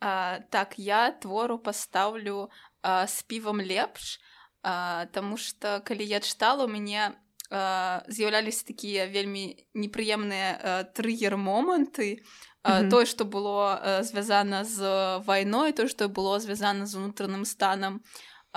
[0.01, 4.21] а, так я твору пастаўлю а, з півам лепш
[4.63, 7.17] а, Таму што калі я чытала у мяне а,
[7.51, 12.23] з'яўляліся такія вельмі непрыемныя трыгер моманты
[12.67, 12.91] Мгм.
[12.91, 18.03] тое што было звязана з вайной тое што было звязана з унутраным станам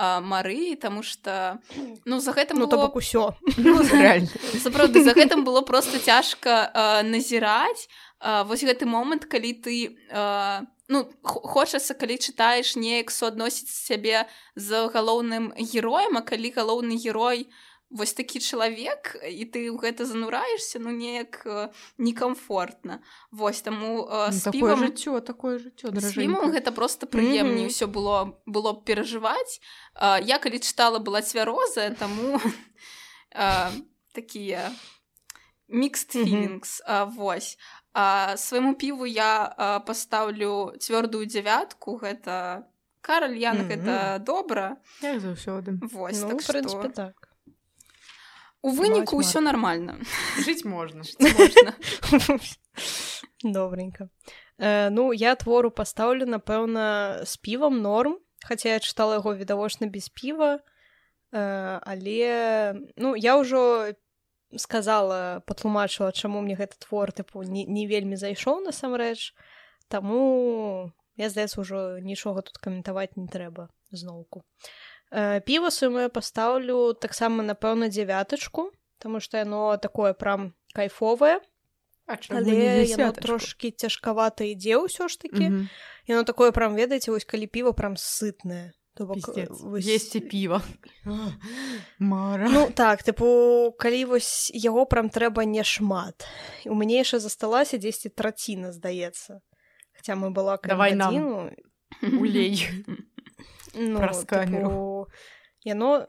[0.00, 1.60] Марыі Таму што
[2.08, 3.36] ну за гэтым ну то было бок усё
[4.64, 7.88] сапраўды за гэтым было просто цяжка э, назіраць
[8.20, 14.24] э, вось гэты момант калі ты э, ну хочацца калі чытаеш неяк суадносіць сябе
[14.56, 17.52] з галоўным героем а калі галоўны герой
[17.90, 21.68] вось такі чалавек і ты ў гэта занураешься ну неяк э,
[21.98, 27.66] некамфортна вось таму э, Ну, такое півам жыццё такое жыццё з фільмам гэта просто прыемней
[27.66, 27.72] Мгм.
[27.74, 29.60] ўсё было было б перажываць.
[29.94, 32.38] А, я калі чытала была цвярозая таму
[33.34, 33.72] а,
[34.14, 34.70] такія
[35.68, 36.24] mixed Мгм.
[36.26, 37.58] feelings а, вось.
[37.92, 42.64] А, свайму піву я а, пастаўлю цвёрдую дзявятку гэта
[43.02, 43.68] Караль Ян Мгм.
[43.68, 44.76] гэта добра.
[45.02, 45.78] Як заўсёды.
[45.80, 46.88] Вось ну так што.
[46.88, 47.19] так
[48.62, 49.98] у выніку ўсё нармальна
[50.44, 51.74] жыць можна можна
[53.42, 54.08] добренько.
[54.58, 60.08] Э, ну я твору пастаўлю напэўна з півам норм хаця я чытала яго відавочна без
[60.08, 60.60] піва
[61.32, 63.94] э, але ну я ўжо
[64.56, 69.32] сказала патлумачыла чаму мне гэты твор тыпу не, не вельмі зайшоў насамрэч
[69.88, 74.40] таму я здаецца ўжо нічога тут каментаваць не трэба зноўку.
[74.40, 74.44] э,
[75.46, 81.40] піва сваё пастаўлю таксама напэўна дзявятачку тому што яно такое прям кайфовае
[82.30, 85.66] але яно трошки цяжкавата ідзе ўсё ж таки
[86.06, 90.60] яно такое прям ведаеце вось калі піва прям сытнае бок, э, вось- есці піва
[91.98, 92.48] мара.
[92.50, 96.26] Ну так тыпу калі вось яго прям трэба не шмат.
[96.66, 99.40] У мяне яшчэ засталася дзесьці траціна здаецца
[99.96, 101.14] Хаця мы была Давай нам.
[101.14, 101.50] гадзіну,
[102.20, 102.68] улей
[103.74, 104.68] ну, праз камеру.
[104.68, 105.08] тыпу,
[105.64, 106.06] яно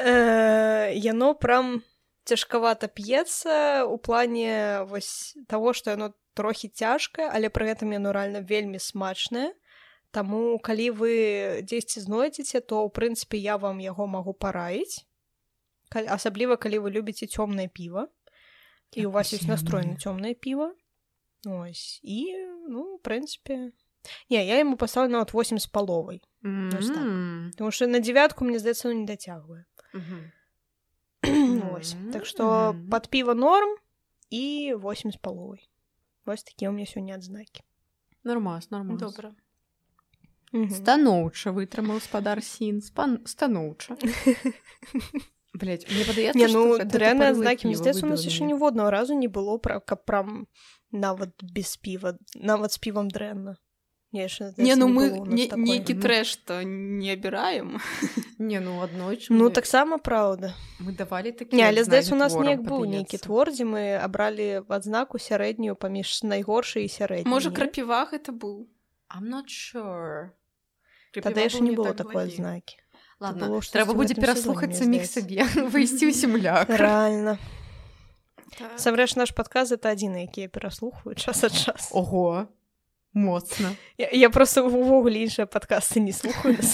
[0.00, 1.82] Яно прям
[2.24, 8.40] цяжкавата п'ецца у плане вось таго, што яно трохі цяжкае, але пры гэтым яно рэальна
[8.40, 9.52] вельмі смачнае.
[10.10, 11.12] Таму калі вы
[11.62, 15.06] дзесьці знойдзеце, то ў прынцыпе я вам яго магу параіць.
[15.90, 18.06] Асабліва калі вы любіце цёмнае піва
[18.94, 20.74] і у вас ёсць настрой на цёмнае піва.
[21.46, 22.36] Ось і
[22.68, 23.72] ну в прынцыпе
[24.30, 27.04] не я яму пастаўлю нават 8 з паловай Вось так.
[27.04, 27.52] М.
[27.56, 30.20] Таму што на дзявятку мне здаецца ну, не дацягвае Мгм.
[31.76, 31.94] Ось.
[31.94, 32.12] Мгм.
[32.12, 32.88] Так што Мгм.
[32.90, 33.76] пад піва норм
[34.30, 35.68] і 8 з паловай
[36.26, 37.64] Вось такія ў меня сёння адзнакі
[38.24, 39.00] Нормас, нормас.
[39.00, 39.32] Добра.
[40.52, 43.20] Станоўча вытрымаў спадар сін спан...
[43.24, 43.96] станоўча
[45.54, 48.20] Блять, мне падаецца Не што ну гэта дрэнныя тупорылае адзнакі мне піва здаецца у нас
[48.20, 48.52] выбіла яшчэ мяне.
[48.54, 50.46] ніводнага разу не было пра каб прям
[50.92, 53.56] нават без піва нават з півам дрэнна
[54.12, 56.02] Не, яшчэ, Не, здаецца, ну было мы не, нейкі Мгм.
[56.02, 57.78] трэш-то не абіраем.
[58.42, 60.50] Не ну аднойчы Ну мы- таксама праўда
[60.82, 64.66] мы давалі такі Не але здаецца у нас неяк быў нейкі твор дзе мы абралі
[64.66, 67.56] адзнаку сярэднюю паміж найгоршай і сярэдняй Можа не?
[67.56, 68.66] крапіва гэта быў.
[69.14, 70.34] I'm not sure.
[71.14, 72.34] Тады яшчэ не было так такой благі.
[72.34, 72.76] адзнакі
[73.20, 77.38] Ладно, было трэба будзе мне саміх сабе выйсці ў сімляк рэальна
[78.58, 78.78] Так.
[78.78, 82.48] сабрэш наш падказ это адзіны які я пераслухаю час ад час Ого
[83.14, 86.56] моцна я, я просто увогуле іншыя падкасты не слухаю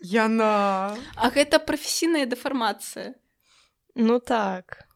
[0.00, 3.14] Яна А гэта прафесійная дэфармацыя.
[3.94, 4.86] ну так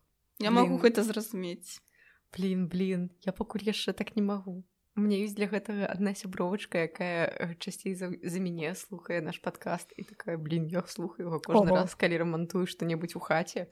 [0.41, 0.83] Я магу Блін.
[0.83, 1.81] гэта зразумець.
[2.37, 4.65] блин блин я пакуль яшчэ так не магу
[4.97, 9.41] У меня ёсць для гэтага адна сябровачка якая э, часцей за, за мяне слухае наш
[9.43, 11.77] падкаст і такая блин я слухаю его кожны Ого.
[11.83, 13.67] раз калі рамантую што-небудзь у хаце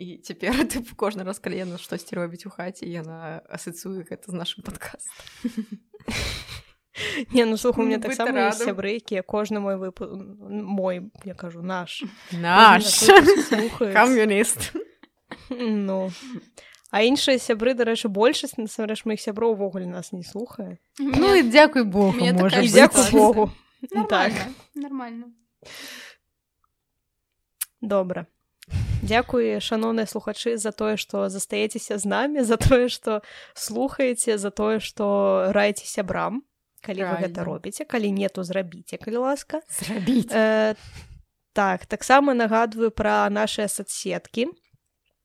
[0.00, 4.36] і цяпер ты кожны раз калі яна штосьці робіць у хаце яна асацыюе гэта з
[4.40, 5.12] нашим падкастом
[7.36, 10.08] не ну слухай у меня Будь таксама сябры якія кожны мой выпу
[10.48, 12.02] мой я кажу наш.
[12.32, 13.04] Наш.
[13.78, 14.72] Кам'юніст
[15.50, 16.10] ну.
[16.90, 21.84] А іншыя сябры дарэчы большасць насамрэч маіх сяброў увогуле нас не слухае Ну і дзякуй
[21.84, 23.10] Богу Мне дзякуй.
[23.12, 23.52] Богу.
[24.08, 24.32] Так.
[24.74, 24.74] Нормально.
[24.74, 25.26] Нормально.
[27.80, 28.26] добра
[29.02, 33.20] Дзякуй шаноўныя слухачы за тое што застаецеся з намі за тое што
[33.54, 36.44] слухаеце за тое што раеце сябрам
[36.84, 39.60] калі вы гэта робіце калі не то зрабіце калі ласка.
[39.68, 40.74] Зрабіць Э,
[41.52, 44.48] так таксама нагадваю пра нашыя соцсеткі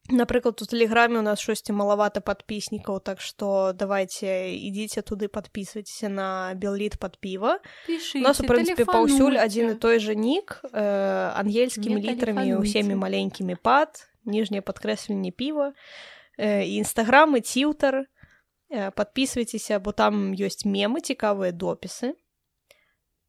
[0.09, 6.53] напрыклад у тэлеграме у нас штосьці малавата падпіснікаў так што давайте ідзіце туды подписывайтеся на
[6.53, 7.57] белліт под піва
[7.89, 13.57] у нас у прынцыпе паўсюль адзін і той же нік э, ангельскімі літрамі усімі маленькімі
[13.57, 15.73] пад ніжняе падкрэсленне піва
[16.37, 18.05] э, інстаграм і ціўтар
[18.69, 22.13] э, подписывайтеся бо там ёсць мемы цікавыя допісы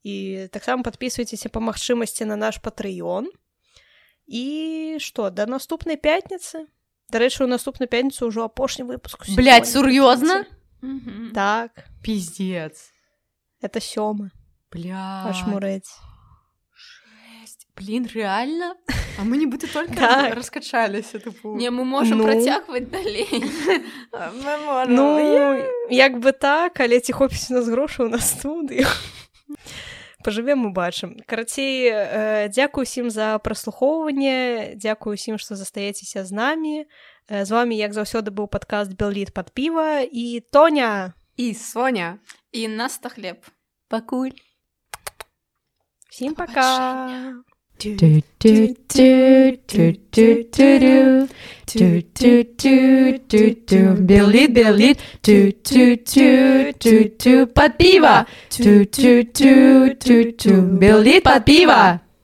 [0.05, 3.33] і таксама подписывайтеся па магчымасці на наш патрыён
[4.27, 6.66] і што да наступнай пятніцы
[7.12, 10.45] дарэчы у наступную пятніцу ўжо апошні выпуск Блядь, сур'ёзна
[11.35, 11.87] так.
[12.03, 12.91] Пиздец.
[13.62, 14.31] Это сёмы
[14.70, 15.91] бля ашмурэць
[17.77, 18.74] блин реально?
[19.18, 20.35] А мы нібыта только Так.
[20.35, 22.24] раскачаліся тупу Не, мы можам Ну.
[22.24, 23.29] працягваць далей.
[24.89, 28.87] ну як бы так але ці хопіць у нас грошаў на студыю
[30.27, 36.77] пажывем убачым карацей э, дзякую усім за праслухоўванне дзякую усім што застаецеся з намі.
[37.31, 41.14] Э, з вами як заўсёды быў падкаст белліт под піва і тоня!
[41.37, 42.18] І Соня!
[42.51, 43.45] І наста хлеб.
[43.89, 44.35] пакуль.
[46.11, 47.43] Всім пока
[47.79, 51.29] do do do do do do do
[51.66, 58.27] do do do do do Billy Billy do do do do do Pat Biva
[58.59, 62.01] do do do do do Billy Pat Biva